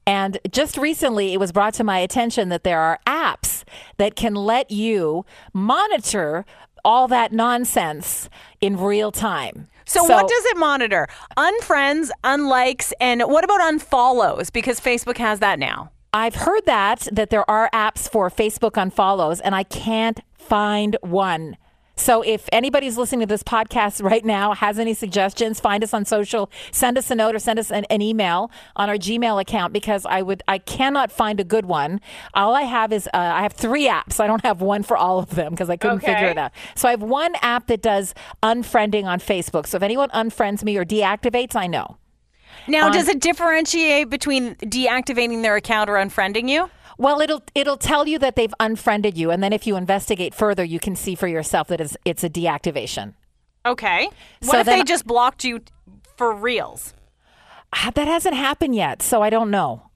[0.06, 3.64] And just recently, it was brought to my attention that there are apps
[3.98, 6.46] that can let you monitor
[6.84, 9.68] all that nonsense in real time.
[9.86, 11.08] So, what does it monitor?
[11.38, 14.52] Unfriends, unlikes, and what about unfollows?
[14.52, 15.92] Because Facebook has that now.
[16.14, 21.58] I've heard that that there are apps for Facebook unfollows, and I can't find one.
[21.96, 26.06] So if anybody's listening to this podcast right now has any suggestions, find us on
[26.06, 29.74] social, send us a note or send us an, an email on our Gmail account
[29.74, 32.02] because I would I cannot find a good one.
[32.34, 34.20] All I have is uh, I have three apps.
[34.20, 36.52] I don't have one for all of them because I couldn't figure it out.
[36.76, 39.68] So I have one app that does unfriending on Facebook.
[39.68, 41.98] So if anyone unfriends me or deactivates, I know.
[42.68, 46.70] Now, does it differentiate between deactivating their account or unfriending you?
[46.98, 50.64] Well, it'll it'll tell you that they've unfriended you, and then if you investigate further,
[50.64, 53.14] you can see for yourself that it's, it's a deactivation.
[53.66, 54.10] Okay.
[54.42, 55.62] What So if they just blocked you
[56.18, 56.94] for reals?
[57.74, 59.90] Ah, That hasn't happened yet, so I don't know.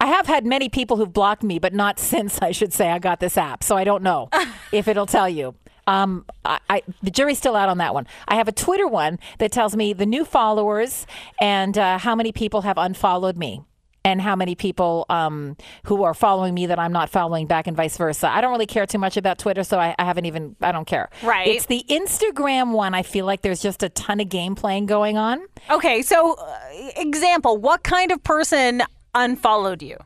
[0.00, 2.98] I have had many people who've blocked me, but not since I should say I
[2.98, 4.28] got this app, so I don't know
[4.72, 5.54] if it'll tell you.
[5.88, 8.08] Um, I, I, the jury's still out on that one.
[8.26, 11.06] I have a Twitter one that tells me the new followers
[11.40, 13.62] and uh, how many people have unfollowed me.
[14.06, 17.76] And how many people um, who are following me that I'm not following back, and
[17.76, 18.28] vice versa.
[18.28, 20.54] I don't really care too much about Twitter, so I, I haven't even.
[20.60, 21.10] I don't care.
[21.24, 21.48] Right.
[21.48, 22.94] It's the Instagram one.
[22.94, 25.44] I feel like there's just a ton of game playing going on.
[25.68, 26.56] Okay, so uh,
[26.96, 29.96] example, what kind of person unfollowed you?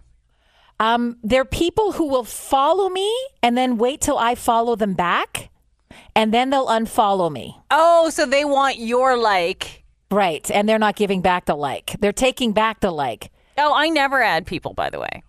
[0.79, 5.51] Um, they're people who will follow me and then wait till I follow them back,
[6.17, 7.59] and then they'll unfollow me.
[7.71, 9.85] Oh, so they want your like.
[10.11, 11.97] Right, and they're not giving back the like.
[12.01, 13.31] They're taking back the like.
[13.61, 15.23] Oh, I never add people, by the way.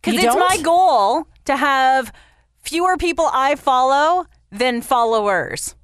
[0.00, 0.38] Because it's don't?
[0.38, 2.12] my goal to have
[2.60, 5.74] fewer people I follow than followers.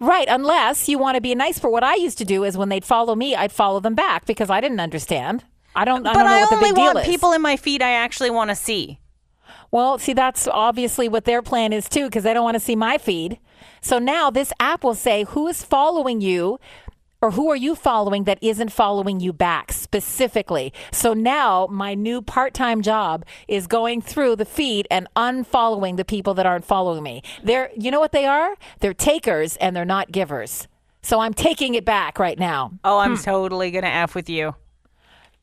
[0.00, 1.58] Right, unless you want to be nice.
[1.58, 4.26] For what I used to do is when they'd follow me, I'd follow them back
[4.26, 5.44] because I didn't understand.
[5.74, 6.06] I don't.
[6.06, 7.06] I but don't know I what the only big deal want is.
[7.06, 9.00] people in my feed I actually want to see.
[9.70, 12.76] Well, see, that's obviously what their plan is too, because they don't want to see
[12.76, 13.38] my feed.
[13.80, 16.58] So now this app will say who is following you
[17.24, 20.74] or who are you following that isn't following you back specifically.
[20.92, 26.04] So now my new part time job is going through the feed and unfollowing the
[26.04, 27.22] people that aren't following me.
[27.42, 28.56] They're, you know what they are?
[28.80, 30.68] They're takers and they're not givers.
[31.00, 32.72] So I'm taking it back right now.
[32.84, 33.22] Oh, I'm hmm.
[33.22, 34.54] totally gonna f with you.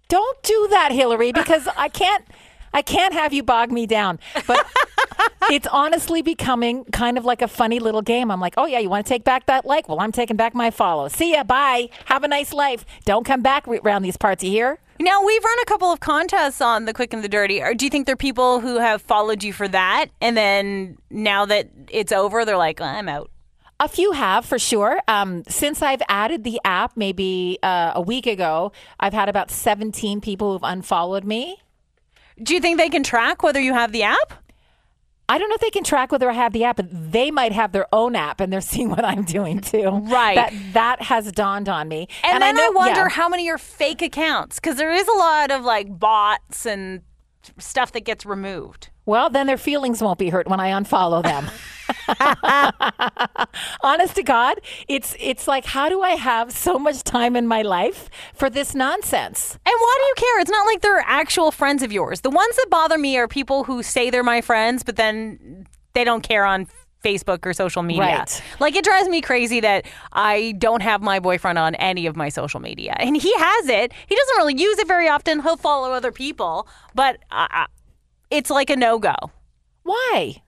[0.07, 2.25] Don't do that, Hilary, because I can't
[2.73, 4.19] I can't have you bog me down.
[4.47, 4.65] But
[5.51, 8.31] it's honestly becoming kind of like a funny little game.
[8.31, 9.89] I'm like, oh yeah, you want to take back that like?
[9.89, 11.07] Well, I'm taking back my follow.
[11.07, 11.89] See ya, bye.
[12.05, 12.85] Have a nice life.
[13.05, 14.43] Don't come back around these parts.
[14.43, 14.79] You hear?
[14.99, 17.61] Now we've run a couple of contests on the Quick and the Dirty.
[17.61, 20.97] Or do you think there are people who have followed you for that, and then
[21.09, 23.31] now that it's over, they're like, I'm out.
[23.79, 25.01] A few have for sure.
[25.07, 30.21] Um, since I've added the app, maybe uh, a week ago, I've had about 17
[30.21, 31.57] people who've unfollowed me.
[32.43, 34.33] Do you think they can track whether you have the app?
[35.29, 37.53] I don't know if they can track whether I have the app, but they might
[37.53, 39.89] have their own app and they're seeing what I'm doing too.
[39.89, 40.35] Right.
[40.35, 42.07] That that has dawned on me.
[42.23, 43.09] And, then I, know- wonder yeah.
[43.09, 47.01] how many are fake accounts because there is a lot of like bots and
[47.57, 48.89] stuff that gets removed.
[49.05, 51.49] Well, then their feelings won't be hurt when I unfollow them.
[53.83, 57.61] Honest to God, it's it's like how do I have so much time in my
[57.61, 59.53] life for this nonsense?
[59.53, 60.39] And why do you care?
[60.41, 62.21] It's not like they're actual friends of yours.
[62.21, 66.03] The ones that bother me are people who say they're my friends, but then they
[66.03, 66.67] don't care on
[67.03, 68.03] Facebook or social media.
[68.19, 68.43] Right.
[68.59, 72.29] Like it drives me crazy that I don't have my boyfriend on any of my
[72.29, 73.91] social media, and he has it.
[74.07, 75.41] He doesn't really use it very often.
[75.41, 77.65] He'll follow other people, but uh,
[78.29, 79.15] it's like a no go
[79.83, 80.41] Why?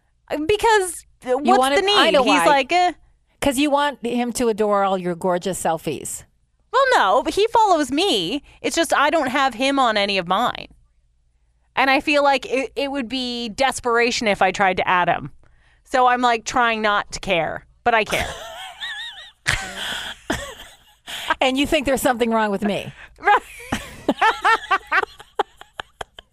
[0.48, 1.98] because uh, what's want the need?
[1.98, 2.46] I He's why.
[2.46, 2.72] like.
[2.72, 2.94] Eh.
[3.40, 6.24] Because you want him to adore all your gorgeous selfies.
[6.72, 8.42] Well, no, but he follows me.
[8.62, 10.68] It's just I don't have him on any of mine.
[11.76, 15.32] And I feel like it, it would be desperation if I tried to add him.
[15.84, 18.30] So I'm like trying not to care, but I care.
[21.44, 22.92] And you think there's something wrong with me.
[23.20, 23.36] like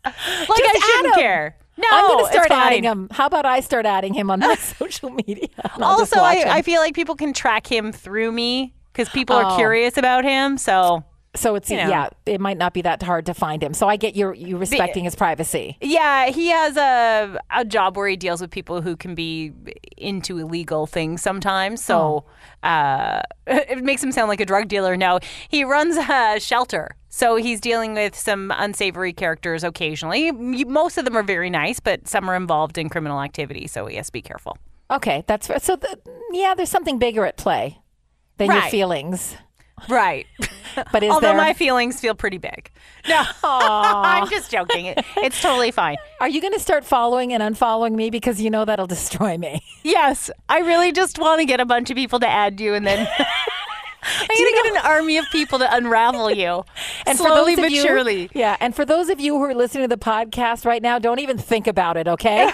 [0.05, 1.57] I add shouldn't care.
[1.81, 3.09] No, I'm going to start adding him.
[3.11, 5.49] How about I start adding him on my social media?
[5.75, 6.45] and I'll just Also, I.
[6.59, 9.57] I feel like people can track him through me because people are Oh.
[9.57, 10.59] curious about him.
[10.59, 11.88] So so it's you know.
[11.88, 13.73] yeah, it might not be that hard to find him.
[13.73, 15.77] So I get your you respecting his privacy.
[15.81, 19.53] Yeah, he has a a job where he deals with people who can be
[19.97, 21.85] into illegal things sometimes.
[21.85, 22.25] So
[22.62, 24.97] uh, it makes him sound like a drug dealer.
[24.97, 26.97] No, he runs a shelter.
[27.11, 30.31] So he's dealing with some unsavory characters occasionally.
[30.33, 33.66] Most of them are very nice, but some are involved in criminal activity.
[33.66, 34.57] So he has to be careful.
[34.90, 35.77] Okay, that's so.
[35.77, 35.99] The,
[36.33, 37.79] yeah, there's something bigger at play
[38.37, 39.37] than your feelings.
[39.88, 40.27] Right.
[40.93, 41.37] But is Although there?
[41.37, 42.71] my feelings feel pretty big.
[43.09, 44.87] No, I'm just joking.
[44.87, 45.97] It, it's totally fine.
[46.21, 49.64] are you going to start following and unfollowing me because you know that'll destroy me?
[49.83, 52.87] Yes, I really just want to get a bunch of people to add you, and
[52.87, 53.01] then
[54.03, 56.64] I'm gonna get an army of people to unravel you.
[57.05, 58.31] And slowly but surely.
[58.33, 58.57] yeah.
[58.61, 61.37] And for those of you who are listening to the podcast right now, don't even
[61.37, 62.07] think about it.
[62.07, 62.51] Okay.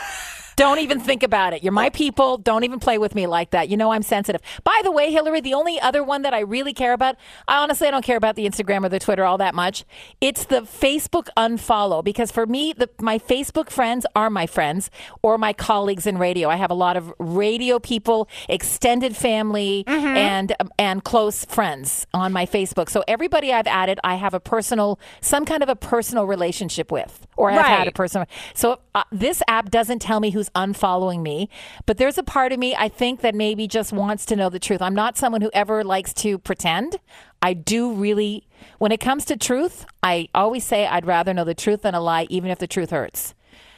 [0.56, 1.62] Don't even think about it.
[1.62, 2.38] You're my people.
[2.38, 3.68] Don't even play with me like that.
[3.68, 4.40] You know I'm sensitive.
[4.64, 7.16] By the way, Hilary, the only other one that I really care about,
[7.46, 9.84] I honestly I don't care about the Instagram or the Twitter all that much.
[10.20, 14.90] It's the Facebook unfollow because for me, the, my Facebook friends are my friends
[15.22, 16.48] or my colleagues in radio.
[16.48, 22.32] I have a lot of radio people, extended family, and um, and close friends on
[22.32, 22.88] my Facebook.
[22.88, 27.26] So everybody I've added, I have a personal, some kind of a personal relationship with,
[27.36, 28.26] or I've had a personal.
[28.54, 31.48] So uh, this app doesn't tell me who's unfollowing me,
[31.86, 34.58] but there's a part of me I think that maybe just wants to know the
[34.58, 34.82] truth.
[34.82, 36.96] I'm not someone who ever likes to pretend.
[37.42, 38.46] I do really,
[38.78, 42.00] when it comes to truth, I always say I'd rather know the truth than a
[42.00, 43.34] lie, even if the truth hurts.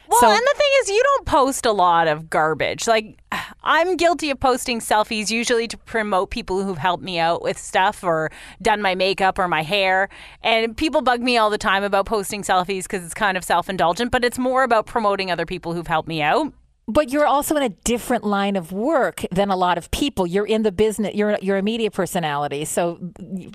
[0.07, 2.87] Well, So- and the thing is, you don't post a lot of garbage.
[2.87, 3.19] Like,
[3.63, 8.03] I'm guilty of posting selfies usually to promote people who've helped me out with stuff
[8.03, 10.09] or done my makeup or my hair.
[10.41, 13.69] And people bug me all the time about posting selfies because it's kind of self
[13.69, 16.51] indulgent, but it's more about promoting other people who've helped me out.
[16.89, 20.25] But you're also in a different line of work than a lot of people.
[20.25, 21.13] You're in the business.
[21.13, 22.99] You're you're a media personality, so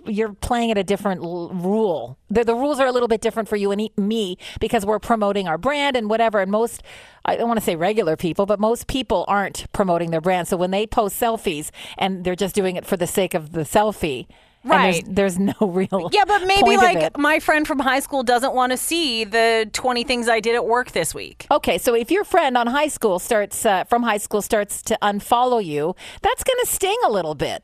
[0.06, 2.16] you're playing at a different l- rule.
[2.30, 5.48] The, the rules are a little bit different for you and me because we're promoting
[5.48, 6.40] our brand and whatever.
[6.40, 6.84] And most,
[7.24, 10.46] I don't want to say regular people, but most people aren't promoting their brand.
[10.46, 13.62] So when they post selfies and they're just doing it for the sake of the
[13.62, 14.28] selfie,
[14.64, 15.05] Right.
[15.05, 18.72] there's, there's no real Yeah, but maybe like my friend from high school doesn't want
[18.72, 21.46] to see the 20 things I did at work this week.
[21.50, 24.98] Okay, so if your friend on high school starts uh, from high school starts to
[25.03, 27.62] unfollow you, that's going to sting a little bit.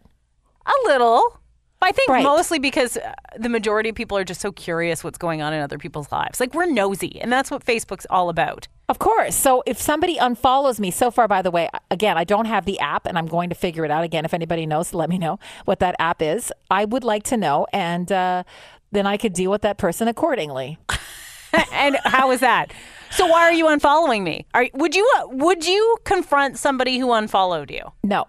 [0.67, 1.40] A little.
[1.83, 2.23] I think Right.
[2.23, 5.63] mostly because uh, the majority of people are just so curious what's going on in
[5.63, 6.39] other people's lives.
[6.41, 8.69] Like we're nosy, and that's what Facebook's all about.
[8.89, 9.37] Of course.
[9.37, 12.79] So if somebody unfollows me, so far, by the way, again, I don't have the
[12.81, 14.03] app and I'm going to figure it out.
[14.03, 16.53] Again, if anybody knows, let me know what that app is.
[16.71, 17.67] I would like to know.
[17.73, 18.43] And uh,
[18.91, 20.77] then I could deal with that person accordingly.
[21.73, 22.73] and how is that?
[23.11, 24.47] So why are you unfollowing me?
[24.55, 27.83] Are would you uh, would you confront somebody who unfollowed you?
[28.03, 28.27] No,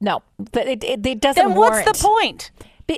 [0.00, 1.96] no, Th- it, it, it doesn't Then what's warrant.
[1.96, 2.50] the point?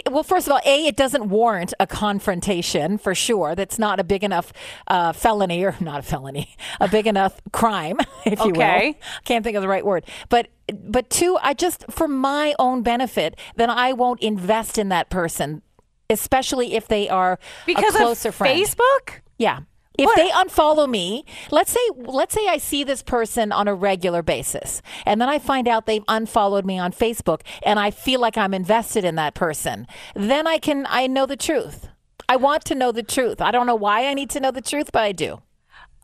[0.09, 3.57] Well, first of all, A, it doesn't warrant a confrontation for sure.
[3.57, 4.53] That's not a big enough
[4.87, 8.91] uh, felony, or not a felony, a big enough crime, if you Okay.
[8.91, 8.95] will.
[9.25, 10.05] Can't think of the right word.
[10.29, 10.47] But
[10.85, 15.61] but two, I just for my own benefit, then I won't invest in that person,
[16.09, 18.57] especially if they are Because a closer of friend.
[18.65, 19.23] Facebook?
[19.39, 19.61] Yeah.
[20.01, 23.75] If What- they unfollow me, let's say let's say I see this person on a
[23.75, 28.21] regular basis and then I find out they've unfollowed me on Facebook and I feel
[28.21, 31.89] like I'm invested in that person, then I can I know the truth.
[32.29, 33.41] I want to know the truth.
[33.41, 35.43] I don't know why I need to know the truth, but I do.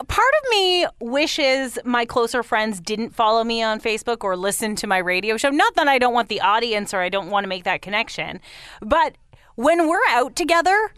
[0.09, 4.87] Part of me wishes my closer friends didn't follow me on Facebook or listen to
[4.87, 5.48] my radio show.
[5.48, 8.40] Not that I don't want the audience or I don't want to make that connection,
[8.82, 9.16] but
[9.54, 10.90] when we're out together,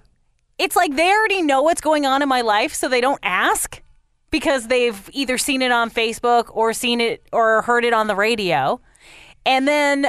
[0.58, 3.80] it's like they already know what's going on in my life, so they don't ask
[4.30, 8.16] because they've either seen it on Facebook or seen it or heard it on the
[8.16, 8.80] radio.
[9.46, 10.08] And then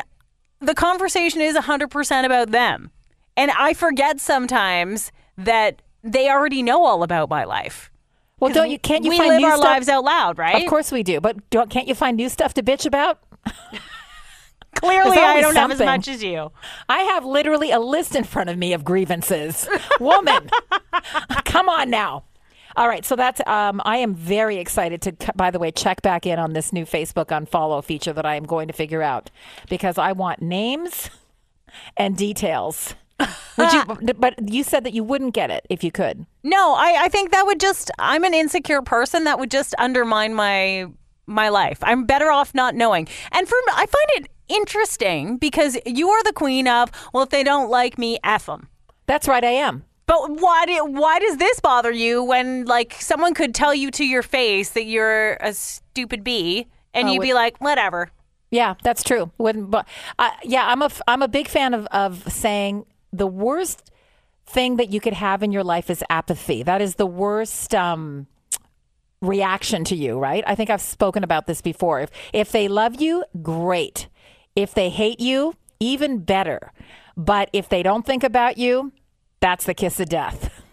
[0.60, 2.92] the conversation is 100% about them.
[3.38, 7.90] And I forget sometimes that they already know all about my life.
[8.40, 9.66] Well, don't you can't you we find live our stuff?
[9.66, 10.64] lives out loud, right?
[10.64, 13.20] Of course we do, but don't, can't you find new stuff to bitch about?
[14.80, 16.52] Clearly, I don't have as much as you.
[16.88, 19.68] I have literally a list in front of me of grievances.
[20.00, 20.50] Woman,
[21.46, 22.24] come on now.
[22.78, 23.42] All right, so that's.
[23.46, 26.86] Um, I am very excited to, by the way, check back in on this new
[26.86, 29.30] Facebook unfollow feature that I am going to figure out
[29.70, 31.10] because I want names
[31.98, 32.96] and details.
[33.58, 34.14] Would you?
[34.18, 36.26] But you said that you wouldn't get it if you could.
[36.44, 37.92] No, I, I think that would just.
[38.00, 39.26] I'm an insecure person.
[39.26, 40.88] That would just undermine my
[41.26, 41.80] my life.
[41.82, 43.08] I'm better off not knowing.
[43.32, 46.92] And for I find it interesting because you are the queen of.
[47.14, 48.68] Well, if they don't like me, f them.
[49.06, 49.86] That's right, I am.
[50.06, 54.04] But why do, why does this bother you when like someone could tell you to
[54.04, 58.10] your face that you're a stupid bee and Oh, you'd be like whatever.
[58.52, 59.32] Yeah, that's true.
[59.38, 63.92] Wouldn't, but uh, yeah, I'm a I'm a big fan of of saying the worst
[64.46, 66.64] thing that you could have in your life is apathy.
[66.64, 68.26] That is the worst um,
[69.22, 70.44] reaction to you, right?
[70.48, 72.02] I think I've spoken about this before.
[72.02, 74.08] If if they love you, great.
[74.56, 76.72] If they hate you, even better.
[77.16, 78.92] But if they don't think about you,
[79.40, 80.64] that's the kiss of death.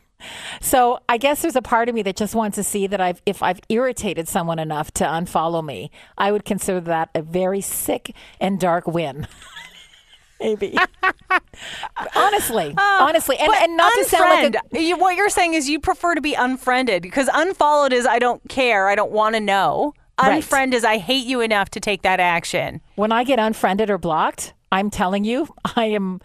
[0.60, 3.20] So I guess there's a part of me that just wants to see that I've
[3.26, 8.14] if I've irritated someone enough to unfollow me, I would consider that a very sick
[8.40, 9.28] and dark win.
[10.40, 10.76] Maybe.
[12.14, 14.82] honestly, oh, honestly, and, and not to sound like a.
[14.82, 18.46] You- what you're saying is you prefer to be unfriended because unfollowed is I don't
[18.48, 19.94] care, I don't want to know.
[20.20, 20.42] Right.
[20.42, 22.81] Unfriend is I hate you enough to take that action.
[22.94, 26.20] when I get unfriended or blocked, I'm telling you, I am.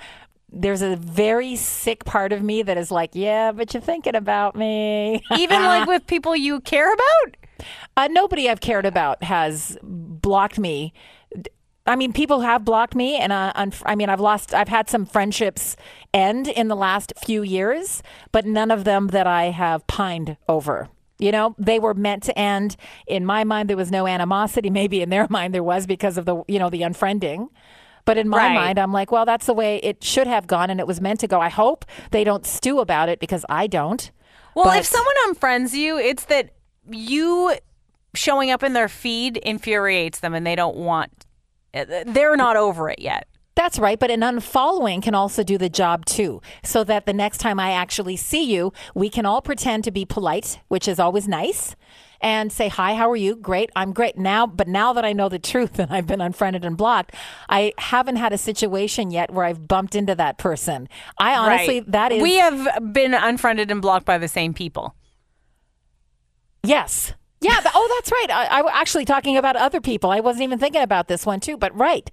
[0.53, 4.55] There's a very sick part of me that is like, yeah, but you're thinking about
[4.55, 5.23] me.
[5.37, 7.37] Even like with people you care about.
[7.95, 10.93] Uh, nobody I've cared about has blocked me.
[11.85, 14.53] I mean, people have blocked me, and uh, unf- I mean, I've lost.
[14.53, 15.75] I've had some friendships
[16.13, 20.89] end in the last few years, but none of them that I have pined over.
[21.21, 22.75] You know, they were meant to end.
[23.07, 24.69] In my mind, there was no animosity.
[24.81, 27.47] Maybe in their mind, there was because of the you know the unfriending.
[28.03, 28.55] But in my Right.
[28.55, 31.19] mind, I'm like, well, that's the way it should have gone, and it was meant
[31.19, 31.39] to go.
[31.39, 34.09] I hope they don't stew about it because I don't.
[34.55, 36.49] Well, But- if someone unfriends you, it's that
[36.89, 37.55] you
[38.15, 41.25] showing up in their feed infuriates them and they don't want
[41.73, 43.27] eh, they're not over it yet.
[43.53, 46.41] That's right, but an unfollowing can also do the job too.
[46.63, 50.05] So that the next time I actually see you, we can all pretend to be
[50.05, 51.75] polite, which is always nice,
[52.21, 53.35] and say, Hi, how are you?
[53.35, 54.17] Great, I'm great.
[54.17, 57.13] Now, but now that I know the truth and I've been unfriended and blocked,
[57.49, 60.87] I haven't had a situation yet where I've bumped into that person.
[61.17, 61.91] I honestly, Right.
[61.91, 62.21] that is.
[62.23, 64.95] We have been unfriended and blocked by the same people.
[66.63, 67.13] Yes.
[67.41, 67.59] Yeah.
[67.73, 68.29] Oh, that's right.
[68.29, 70.11] I, I was actually talking about other people.
[70.11, 71.57] I wasn't even thinking about this one too.
[71.57, 72.09] But right.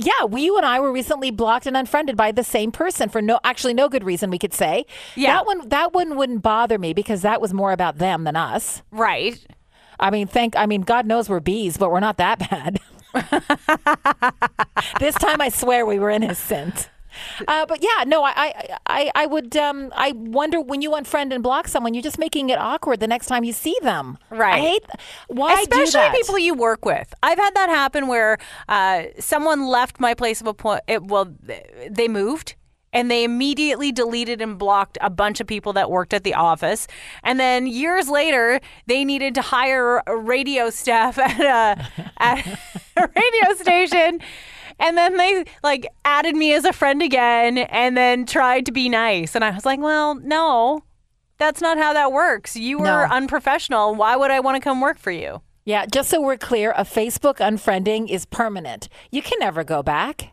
[0.00, 3.20] Yeah, we, you and I were recently blocked and unfriended by the same person for
[3.22, 4.30] no, actually no good reason.
[4.30, 5.34] We could say, Yeah.
[5.34, 8.82] that one, that one wouldn't bother me because that was more about them than us.
[8.90, 9.38] Right.
[9.98, 12.80] I mean, thank, I mean, God knows we're bees, but we're not that bad.
[15.00, 16.88] this time, I swear we were innocent.
[17.48, 21.32] Uh, but yeah, no, I, I, I, I would, um, I wonder when you unfriend
[21.32, 24.18] and block someone, you're just making it awkward the next time you see them.
[24.30, 24.54] Right.
[24.54, 24.84] I hate.
[25.28, 27.12] Why do Especially people you work with.
[27.22, 28.38] I've had that happen where
[28.68, 31.06] uh, someone left my place of appointment.
[31.06, 31.32] Well,
[31.90, 32.56] they moved.
[32.92, 36.88] And they immediately deleted and blocked a bunch of people that worked at the office.
[37.22, 41.88] And then years later, they needed to hire a radio staff at a,
[42.18, 42.44] at
[42.96, 44.20] a radio station.
[44.80, 48.88] And then they like added me as a friend again and then tried to be
[48.88, 49.34] nice.
[49.34, 50.82] And I was like, well, no,
[51.38, 52.56] that's not how that works.
[52.56, 53.06] You were No.
[53.10, 53.94] unprofessional.
[53.94, 55.42] Why would I want to come work for you?
[55.64, 58.88] Yeah, just so we're clear, a Facebook unfriending is permanent.
[59.12, 60.30] You can never go back.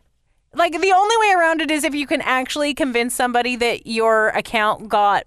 [0.54, 4.28] Like the only way around it is if you can actually convince somebody that your
[4.30, 5.24] account got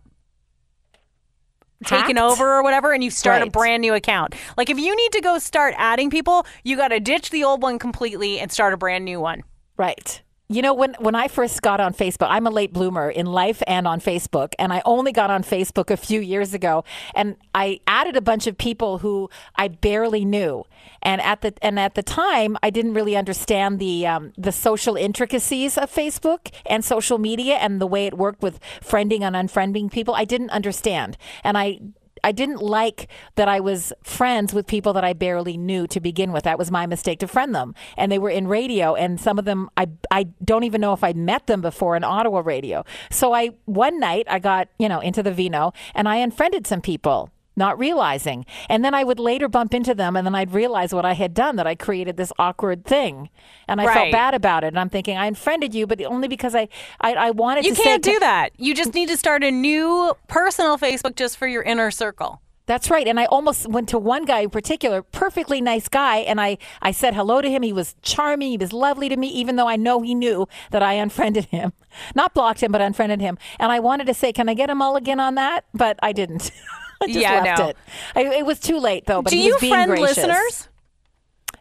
[1.86, 4.36] taken over or whatever and you start a brand new account.
[4.58, 7.62] Like if you need to go start adding people, you got to ditch the old
[7.62, 9.44] one completely and start a brand new one.
[9.78, 10.22] Right.
[10.52, 13.64] You know, when, when I first got on Facebook, I'm a late bloomer in life
[13.68, 16.84] and on Facebook, and I only got on Facebook a few years ago,
[17.16, 20.66] and I added a bunch of people who I barely knew.
[21.02, 24.98] And at the and at the time, I didn't really understand the um, the social
[24.98, 29.90] intricacies of Facebook and social media and the way it worked with friending and unfriending
[29.90, 30.16] people.
[30.16, 31.80] I didn't understand, and I
[32.24, 36.32] I didn't like that I was friends with people that I barely knew to begin
[36.32, 36.44] with.
[36.44, 37.76] That was my mistake to friend them.
[37.98, 41.04] And they were in radio and some of them I I don't even know if
[41.04, 42.84] I'd met them before in Ottawa radio.
[43.10, 46.82] So I one night I got, you know, into the vino and I unfriended some
[46.82, 47.30] people.
[47.56, 48.46] Not realizing.
[48.70, 51.34] And then I would later bump into them and then I'd realize what I had
[51.34, 53.30] done that I created this awkward thing.
[53.68, 53.94] And I Right.
[53.94, 54.68] felt bad about it.
[54.68, 56.70] And I'm thinking, I unfriended you, but only because I,
[57.02, 58.54] I, I wanted You to You can't do that.
[58.58, 62.42] You just need to start a new personal Facebook just for your inner circle.
[62.68, 63.06] That's right.
[63.06, 66.92] And I almost went to one guy in particular, perfectly nice guy, and I, I
[66.92, 67.64] said hello to him.
[67.64, 68.52] He was charming.
[68.52, 71.74] He was lovely to me, even though I know he knew that I unfriended him.
[72.16, 73.38] Not blocked him, but unfriended him.
[73.60, 75.66] And I wanted to say, can I get a mulligan on that?
[75.74, 76.52] But I didn't.
[77.02, 77.68] I just Yeah, left no.
[77.70, 77.78] it.
[78.16, 79.22] I, it was too late, though.
[79.22, 80.18] But do you friend gracious.
[80.18, 80.68] listeners?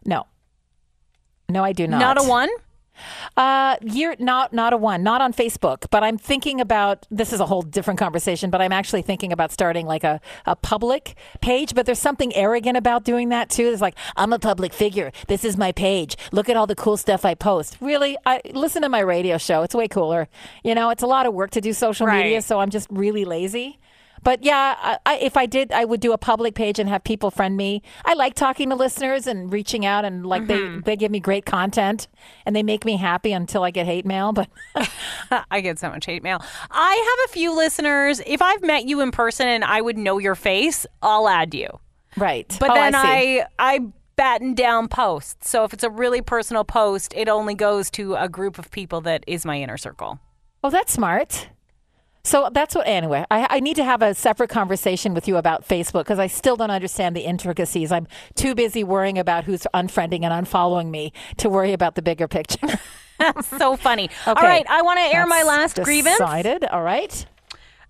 [0.05, 0.27] No.
[1.49, 1.99] No, I do not.
[1.99, 2.49] Not a one?
[3.37, 5.87] Uh, you're not not a one, not on Facebook.
[5.91, 8.51] But I'm thinking about this is a whole different conversation.
[8.51, 11.75] But I'm actually thinking about starting like a, a public page.
[11.75, 13.69] But there's something arrogant about doing that too.
[13.69, 15.13] It's like I'm a public figure.
[15.29, 16.17] This is my page.
[16.31, 17.79] Look at all the cool stuff I post.
[17.81, 19.63] Really, I listen to my radio show.
[19.63, 20.29] It's way cooler.
[20.63, 23.25] You know, it's a lot of work to do social media, so I'm just really
[23.25, 23.79] lazy.
[24.23, 27.03] But yeah, I, I, if I did, I would do a public page and have
[27.05, 27.83] people friend me.
[28.05, 30.81] I like talking to listeners and reaching out, and like Mm-hmm.
[30.81, 32.09] they they give me great content
[32.45, 34.33] and they make me happy until I get hate mail.
[34.33, 34.49] But
[35.51, 36.43] I get so much hate mail.
[36.71, 38.21] I have a few listeners.
[38.27, 41.69] If I've met you in person and I would know your face, I'll add you.
[42.17, 43.45] right, But Oh, then I.
[43.59, 43.81] I, I
[44.17, 45.49] batten down posts.
[45.49, 49.01] So if it's a really personal post, it only goes to a group of people
[49.03, 50.19] that is my inner circle.
[50.63, 51.49] oh, that's smart.
[52.23, 52.87] So that's what.
[52.87, 56.27] Anyway, I, I need to have a separate conversation with you about Facebook because I
[56.27, 57.91] still don't understand the intricacies.
[57.91, 62.29] I'm too busy worrying about who's unfriending and unfollowing me to worry about the bigger
[62.29, 62.79] picture.
[63.19, 64.11] That's so funny.
[64.27, 64.47] All Okay.
[64.47, 66.19] right, I want to air my That's last grievance.
[66.19, 66.65] Decided.
[66.65, 67.25] All right.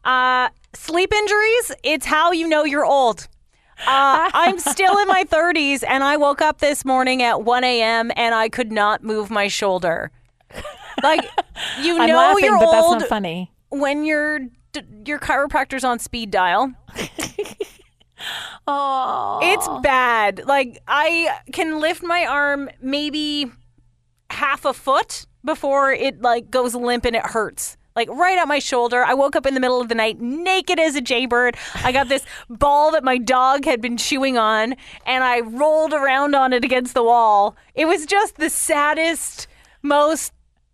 [0.05, 3.27] Uh, sleep injuries, it's how you know you're old.
[3.87, 8.11] Uh, I'm still in my 30s, and I woke up this morning at 1 a.m.
[8.17, 10.11] and I could not move my shoulder.
[11.03, 11.25] Like,
[11.81, 13.51] you I'm know laughing, you're but old that's not funny.
[13.71, 14.41] When your
[15.05, 16.73] your chiropractor's on speed dial.
[18.67, 20.43] Oh, It's bad.
[20.47, 23.51] Like I can lift my arm maybe
[24.31, 27.77] half a foot before it like goes limp and it hurts.
[27.97, 29.03] Like right at my shoulder.
[29.03, 31.57] I woke up in the middle of the night naked as a jaybird.
[31.83, 36.35] I got this ball that my dog had been chewing on and I rolled around
[36.35, 37.57] on it against the wall.
[37.75, 39.49] It was just the saddest,
[39.83, 40.33] most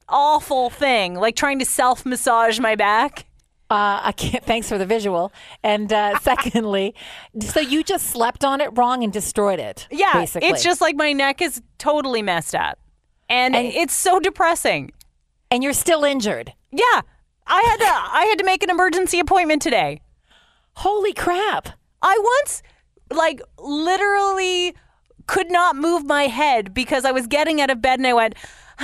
[0.08, 1.14] awful thing.
[1.14, 3.26] Like trying to self massage my back.
[3.68, 4.44] Uh, I can't.
[4.44, 5.32] Thanks for the visual.
[5.64, 6.94] And uh, secondly,
[7.40, 9.88] so you just slept on it wrong and destroyed it.
[9.90, 10.48] Yeah, basically.
[10.48, 12.78] it's just like my neck is totally messed up.
[13.28, 14.92] And, And- it's so depressing.
[15.50, 16.52] and you're still injured.
[16.70, 17.00] Yeah.
[17.48, 17.86] I had to
[18.16, 20.00] I had to make an emergency appointment today.
[20.74, 21.68] Holy crap!
[22.02, 22.62] I once
[23.12, 24.74] like literally
[25.28, 28.34] could not move my head because I was getting out of bed and I went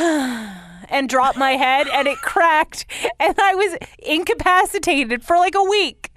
[0.92, 2.86] and dropped my head and it cracked
[3.18, 6.10] and I was incapacitated for like a week.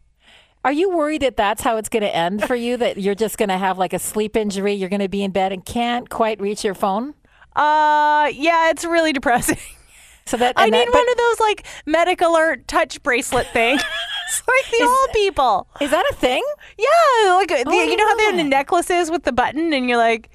[0.63, 2.76] Are you worried that that's how it's going to end for you?
[2.78, 5.32] That you're just going to have like a sleep injury, you're going to be in
[5.32, 7.13] bed and can't quite reach your phone?
[7.55, 9.57] Uh, yeah, it's really depressing.
[10.28, 13.80] So that I need that- one but of those like medic alert touch bracelet things.
[14.28, 15.67] It's like the old people.
[15.80, 16.43] Is that a thing?
[16.80, 19.88] Yeah, like uh, the, you know how they have the necklaces with the button, and
[19.88, 20.32] you're like,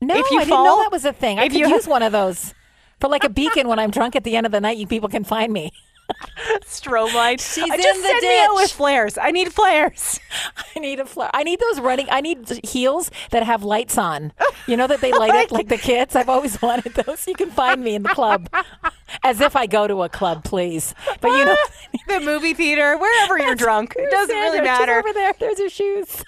[0.00, 1.38] No, If you I didn't know fall- that was a thing.
[1.38, 2.52] I if could you- use one of those
[3.02, 4.78] for like a beacon when I'm drunk at the end of the night.
[4.78, 5.72] You people can find me.
[6.60, 7.40] strobe light.
[7.54, 9.18] She's in just the send me out with flares.
[9.18, 10.20] I need flares.
[10.76, 11.30] I need a flare.
[11.34, 12.06] I need those running.
[12.10, 14.32] I need heels that have lights on.
[14.68, 16.14] You know that they light up like the kids.
[16.14, 17.26] I've always wanted those.
[17.26, 18.48] You can find me in the club,
[19.24, 20.94] as if I go to a club, please.
[21.20, 21.56] But you know,
[22.06, 24.98] the movie theater, wherever you're drunk, it doesn't really Sandra, she's matter.
[25.00, 25.32] over there.
[25.40, 26.24] There's your shoes.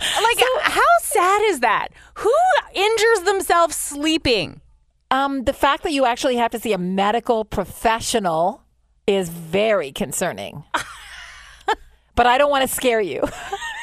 [0.00, 1.88] Like, how sad is that?
[2.14, 2.32] Who
[2.74, 4.62] injures themselves sleeping?
[5.10, 8.62] Um, the fact that you actually have to see a medical professional
[9.06, 10.64] is very concerning.
[12.16, 13.22] but I don't want to scare you.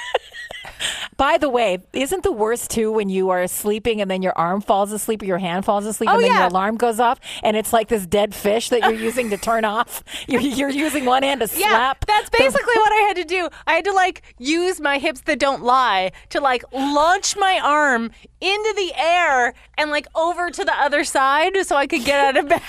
[1.18, 4.62] By the way, isn't the worst too when you are sleeping and then your arm
[4.62, 6.40] falls asleep or your hand falls asleep Oh, and then yeah.
[6.40, 9.66] your alarm goes off and it's like this dead fish that you're using to turn
[9.66, 10.04] off?
[10.28, 12.06] You're, you're using one hand to Yeah, slap.
[12.06, 13.50] that's the- basically what I had to do.
[13.68, 18.12] I had to like use my hips that don't lie to like launch my arm
[18.42, 22.38] into the air and like over to the other side so I could get out
[22.38, 22.62] of bed.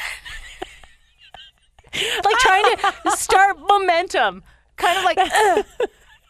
[2.24, 4.42] like trying to start momentum,
[4.76, 5.18] kind of like.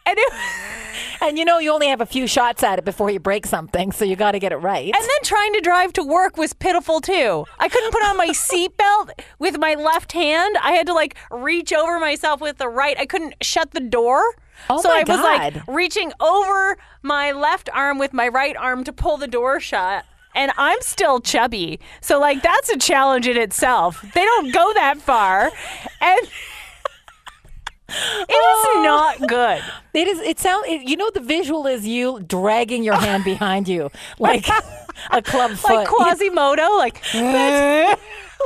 [0.06, 0.32] And, it,
[1.22, 3.92] and you know you only have a few shots at it before you break something,
[3.92, 4.84] so you got to get it right.
[4.84, 7.44] and then trying to drive to work was pitiful too.
[7.58, 10.56] I couldn't put on my seatbelt with my left hand.
[10.62, 12.98] I had to like reach over myself with the right.
[12.98, 14.22] I couldn't shut the door.
[14.70, 18.92] Oh so I was like reaching over my left arm with my right arm to
[18.92, 20.04] pull the door shut.
[20.36, 21.80] And I'm still chubby.
[22.00, 24.04] So like that's a challenge in itself.
[24.14, 25.50] They don't go that far.
[26.00, 26.28] And
[28.20, 28.82] it was oh.
[28.84, 29.62] not good.
[29.92, 30.20] It is.
[30.20, 30.66] It sounds.
[30.68, 34.46] It, you know, the visual is you dragging your hand behind you like
[35.10, 37.02] a club foot, Like Quasimodo, like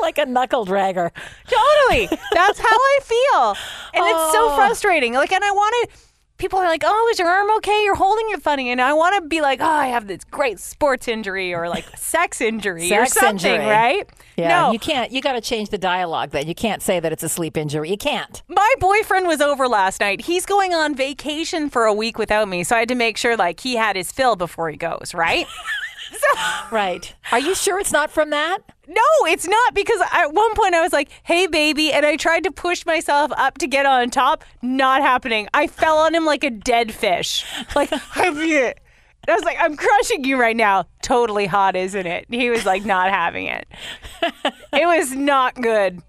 [0.03, 1.11] like a knuckle dragger.
[1.47, 2.09] Totally.
[2.33, 3.57] That's how I feel.
[3.95, 4.57] And it's so Oh.
[4.57, 5.15] frustrating.
[5.15, 5.99] Like, and I want to,
[6.39, 7.83] people are like, oh, is your arm okay?
[7.85, 8.71] You're holding it funny.
[8.71, 11.85] And I want to be like, oh, I have this great sports injury or like
[11.99, 13.67] sex injury or Sex something, injury.
[13.67, 14.09] right?
[14.37, 14.73] Yeah, no.
[14.73, 15.11] you can't.
[15.11, 16.31] You got to change the dialogue.
[16.31, 17.91] Then you can't say that it's a sleep injury.
[17.91, 18.41] You can't.
[18.49, 20.21] My boyfriend was over last night.
[20.23, 22.63] He's going on vacation for a week without me.
[22.65, 25.47] So I had to make sure like he had his fill before he goes, right?
[26.71, 27.15] Right.
[27.33, 28.59] Are you sure it's not from that?
[28.87, 32.45] No, it's not because at one point I was like, "Hey, baby," and I tried
[32.45, 34.45] to push myself up to get on top.
[34.61, 35.49] Not happening.
[35.55, 37.45] I fell on him like a dead fish.
[37.75, 38.75] Like I
[39.35, 42.27] was like, "I'm crushing you right now." Totally hot, isn't it?
[42.29, 43.67] He was like, not having it.
[44.73, 46.03] It was not good.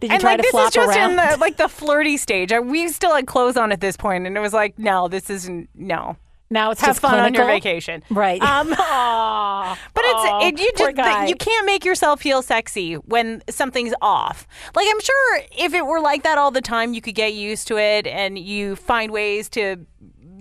[0.00, 1.10] Did you and try like to this flop is just around?
[1.10, 2.52] in the like the flirty stage.
[2.52, 5.30] I, we still had clothes on at this point, and it was like, no, this
[5.30, 5.68] isn't.
[5.74, 6.16] No,
[6.50, 8.40] now it's have just fun on your vacation, Right.
[8.40, 11.26] Um, but it's Aw, it, you just guy.
[11.26, 14.46] you can't make yourself feel sexy when something's off.
[14.74, 17.66] Like I'm sure if it were like that all the time, you could get used
[17.68, 19.86] to it and you find ways to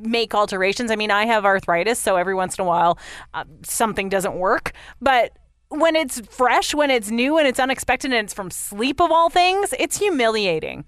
[0.02, 0.92] make alterations.
[0.92, 3.00] I mean, I have arthritis, so every once in a while
[3.34, 5.38] uh, something doesn't work, but
[5.70, 9.30] when it's fresh, when it's new and it's unexpected and it's from sleep of all
[9.30, 10.86] things, it's humiliating.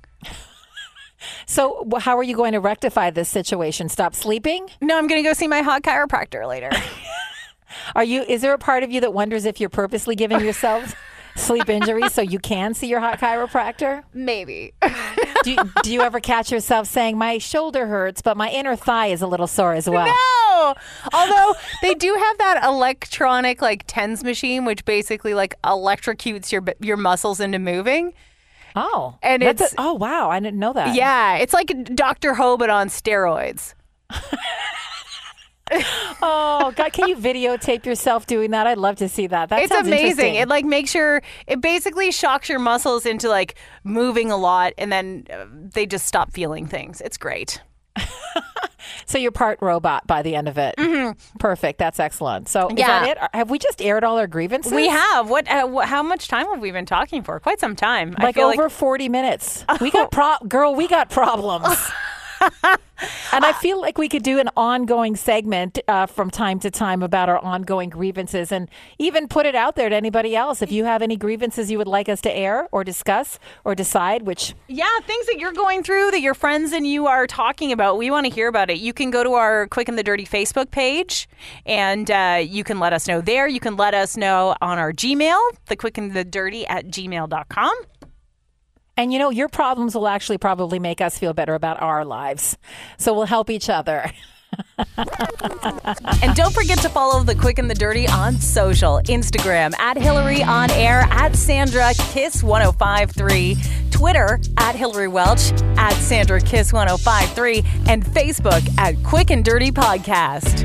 [1.45, 3.89] So, how are you going to rectify this situation?
[3.89, 4.69] Stop sleeping?
[4.81, 6.69] No, I'm going to go see my hot chiropractor later.
[7.95, 8.23] Are you?
[8.23, 10.95] Is there a part of you that wonders if you're purposely giving yourself
[11.35, 14.03] sleep injuries so you can see your hot chiropractor?
[14.13, 14.73] Maybe.
[15.43, 19.07] Do you, do you ever catch yourself saying, "My shoulder hurts, but my inner thigh
[19.07, 20.07] is a little sore as well"?
[20.07, 20.75] No.
[21.13, 26.97] Although they do have that electronic like TENS machine, which basically like electrocutes your your
[26.97, 28.13] muscles into moving.
[28.75, 30.95] Oh, And it's- a- oh wow, I didn't know that.
[30.95, 32.33] Yeah, it's like Dr.
[32.35, 33.73] Ho but on steroids.
[36.21, 38.67] Oh God, can you videotape yourself doing that?
[38.67, 39.49] I'd love to see that.
[39.49, 40.35] That it's amazing.
[40.35, 44.91] It like makes your it basically shocks your muscles into like moving a lot, and
[44.91, 47.01] then uh, they just stop feeling things.
[47.01, 47.61] It's great.
[49.05, 50.75] so you're part robot by the end of it.
[50.77, 51.37] Mm-hmm.
[51.37, 51.79] Perfect.
[51.79, 52.49] That's excellent.
[52.49, 52.87] So is Yeah.
[52.87, 53.17] that it?
[53.37, 54.71] Have we just aired all our grievances?
[54.73, 55.47] We have what?
[55.49, 57.39] Uh, how much time have we been talking for?
[57.39, 58.15] Quite some time.
[58.17, 59.65] I like over 40 minutes.
[59.81, 61.67] We got pro girl, we got problems.
[62.41, 67.03] and I feel like we could do an ongoing segment uh, from time to time
[67.03, 70.61] about our ongoing grievances and even put it out there to anybody else.
[70.61, 74.23] If you have any grievances you would like us to air or discuss or decide,
[74.23, 77.97] which Yeah, things that you're going through that your friends and you are talking about,
[77.97, 78.77] we want to hear about it.
[78.79, 81.27] You can go to our Quick and the Dirty Facebook page
[81.65, 83.47] and uh, you can let us know there.
[83.47, 87.75] You can let us know on our Gmail, the Quick and the Dirty at gmail.com.
[88.97, 92.57] And you know, your problems will actually probably make us feel better about our lives.
[92.97, 94.11] So we'll help each other.
[94.97, 100.43] and don't forget to follow the Quick and the Dirty on social Instagram at Hilary
[100.43, 103.57] on air, at Sandra Kiss 1053,
[103.91, 110.63] Twitter at Hilary Welch, at Sandra Kiss 1053, and Facebook at Quick and Dirty Podcast.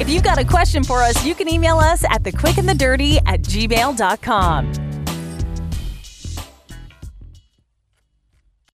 [0.00, 2.68] If you've got a question for us, you can email us at the quick and
[2.68, 4.87] the dirty at gmail.com.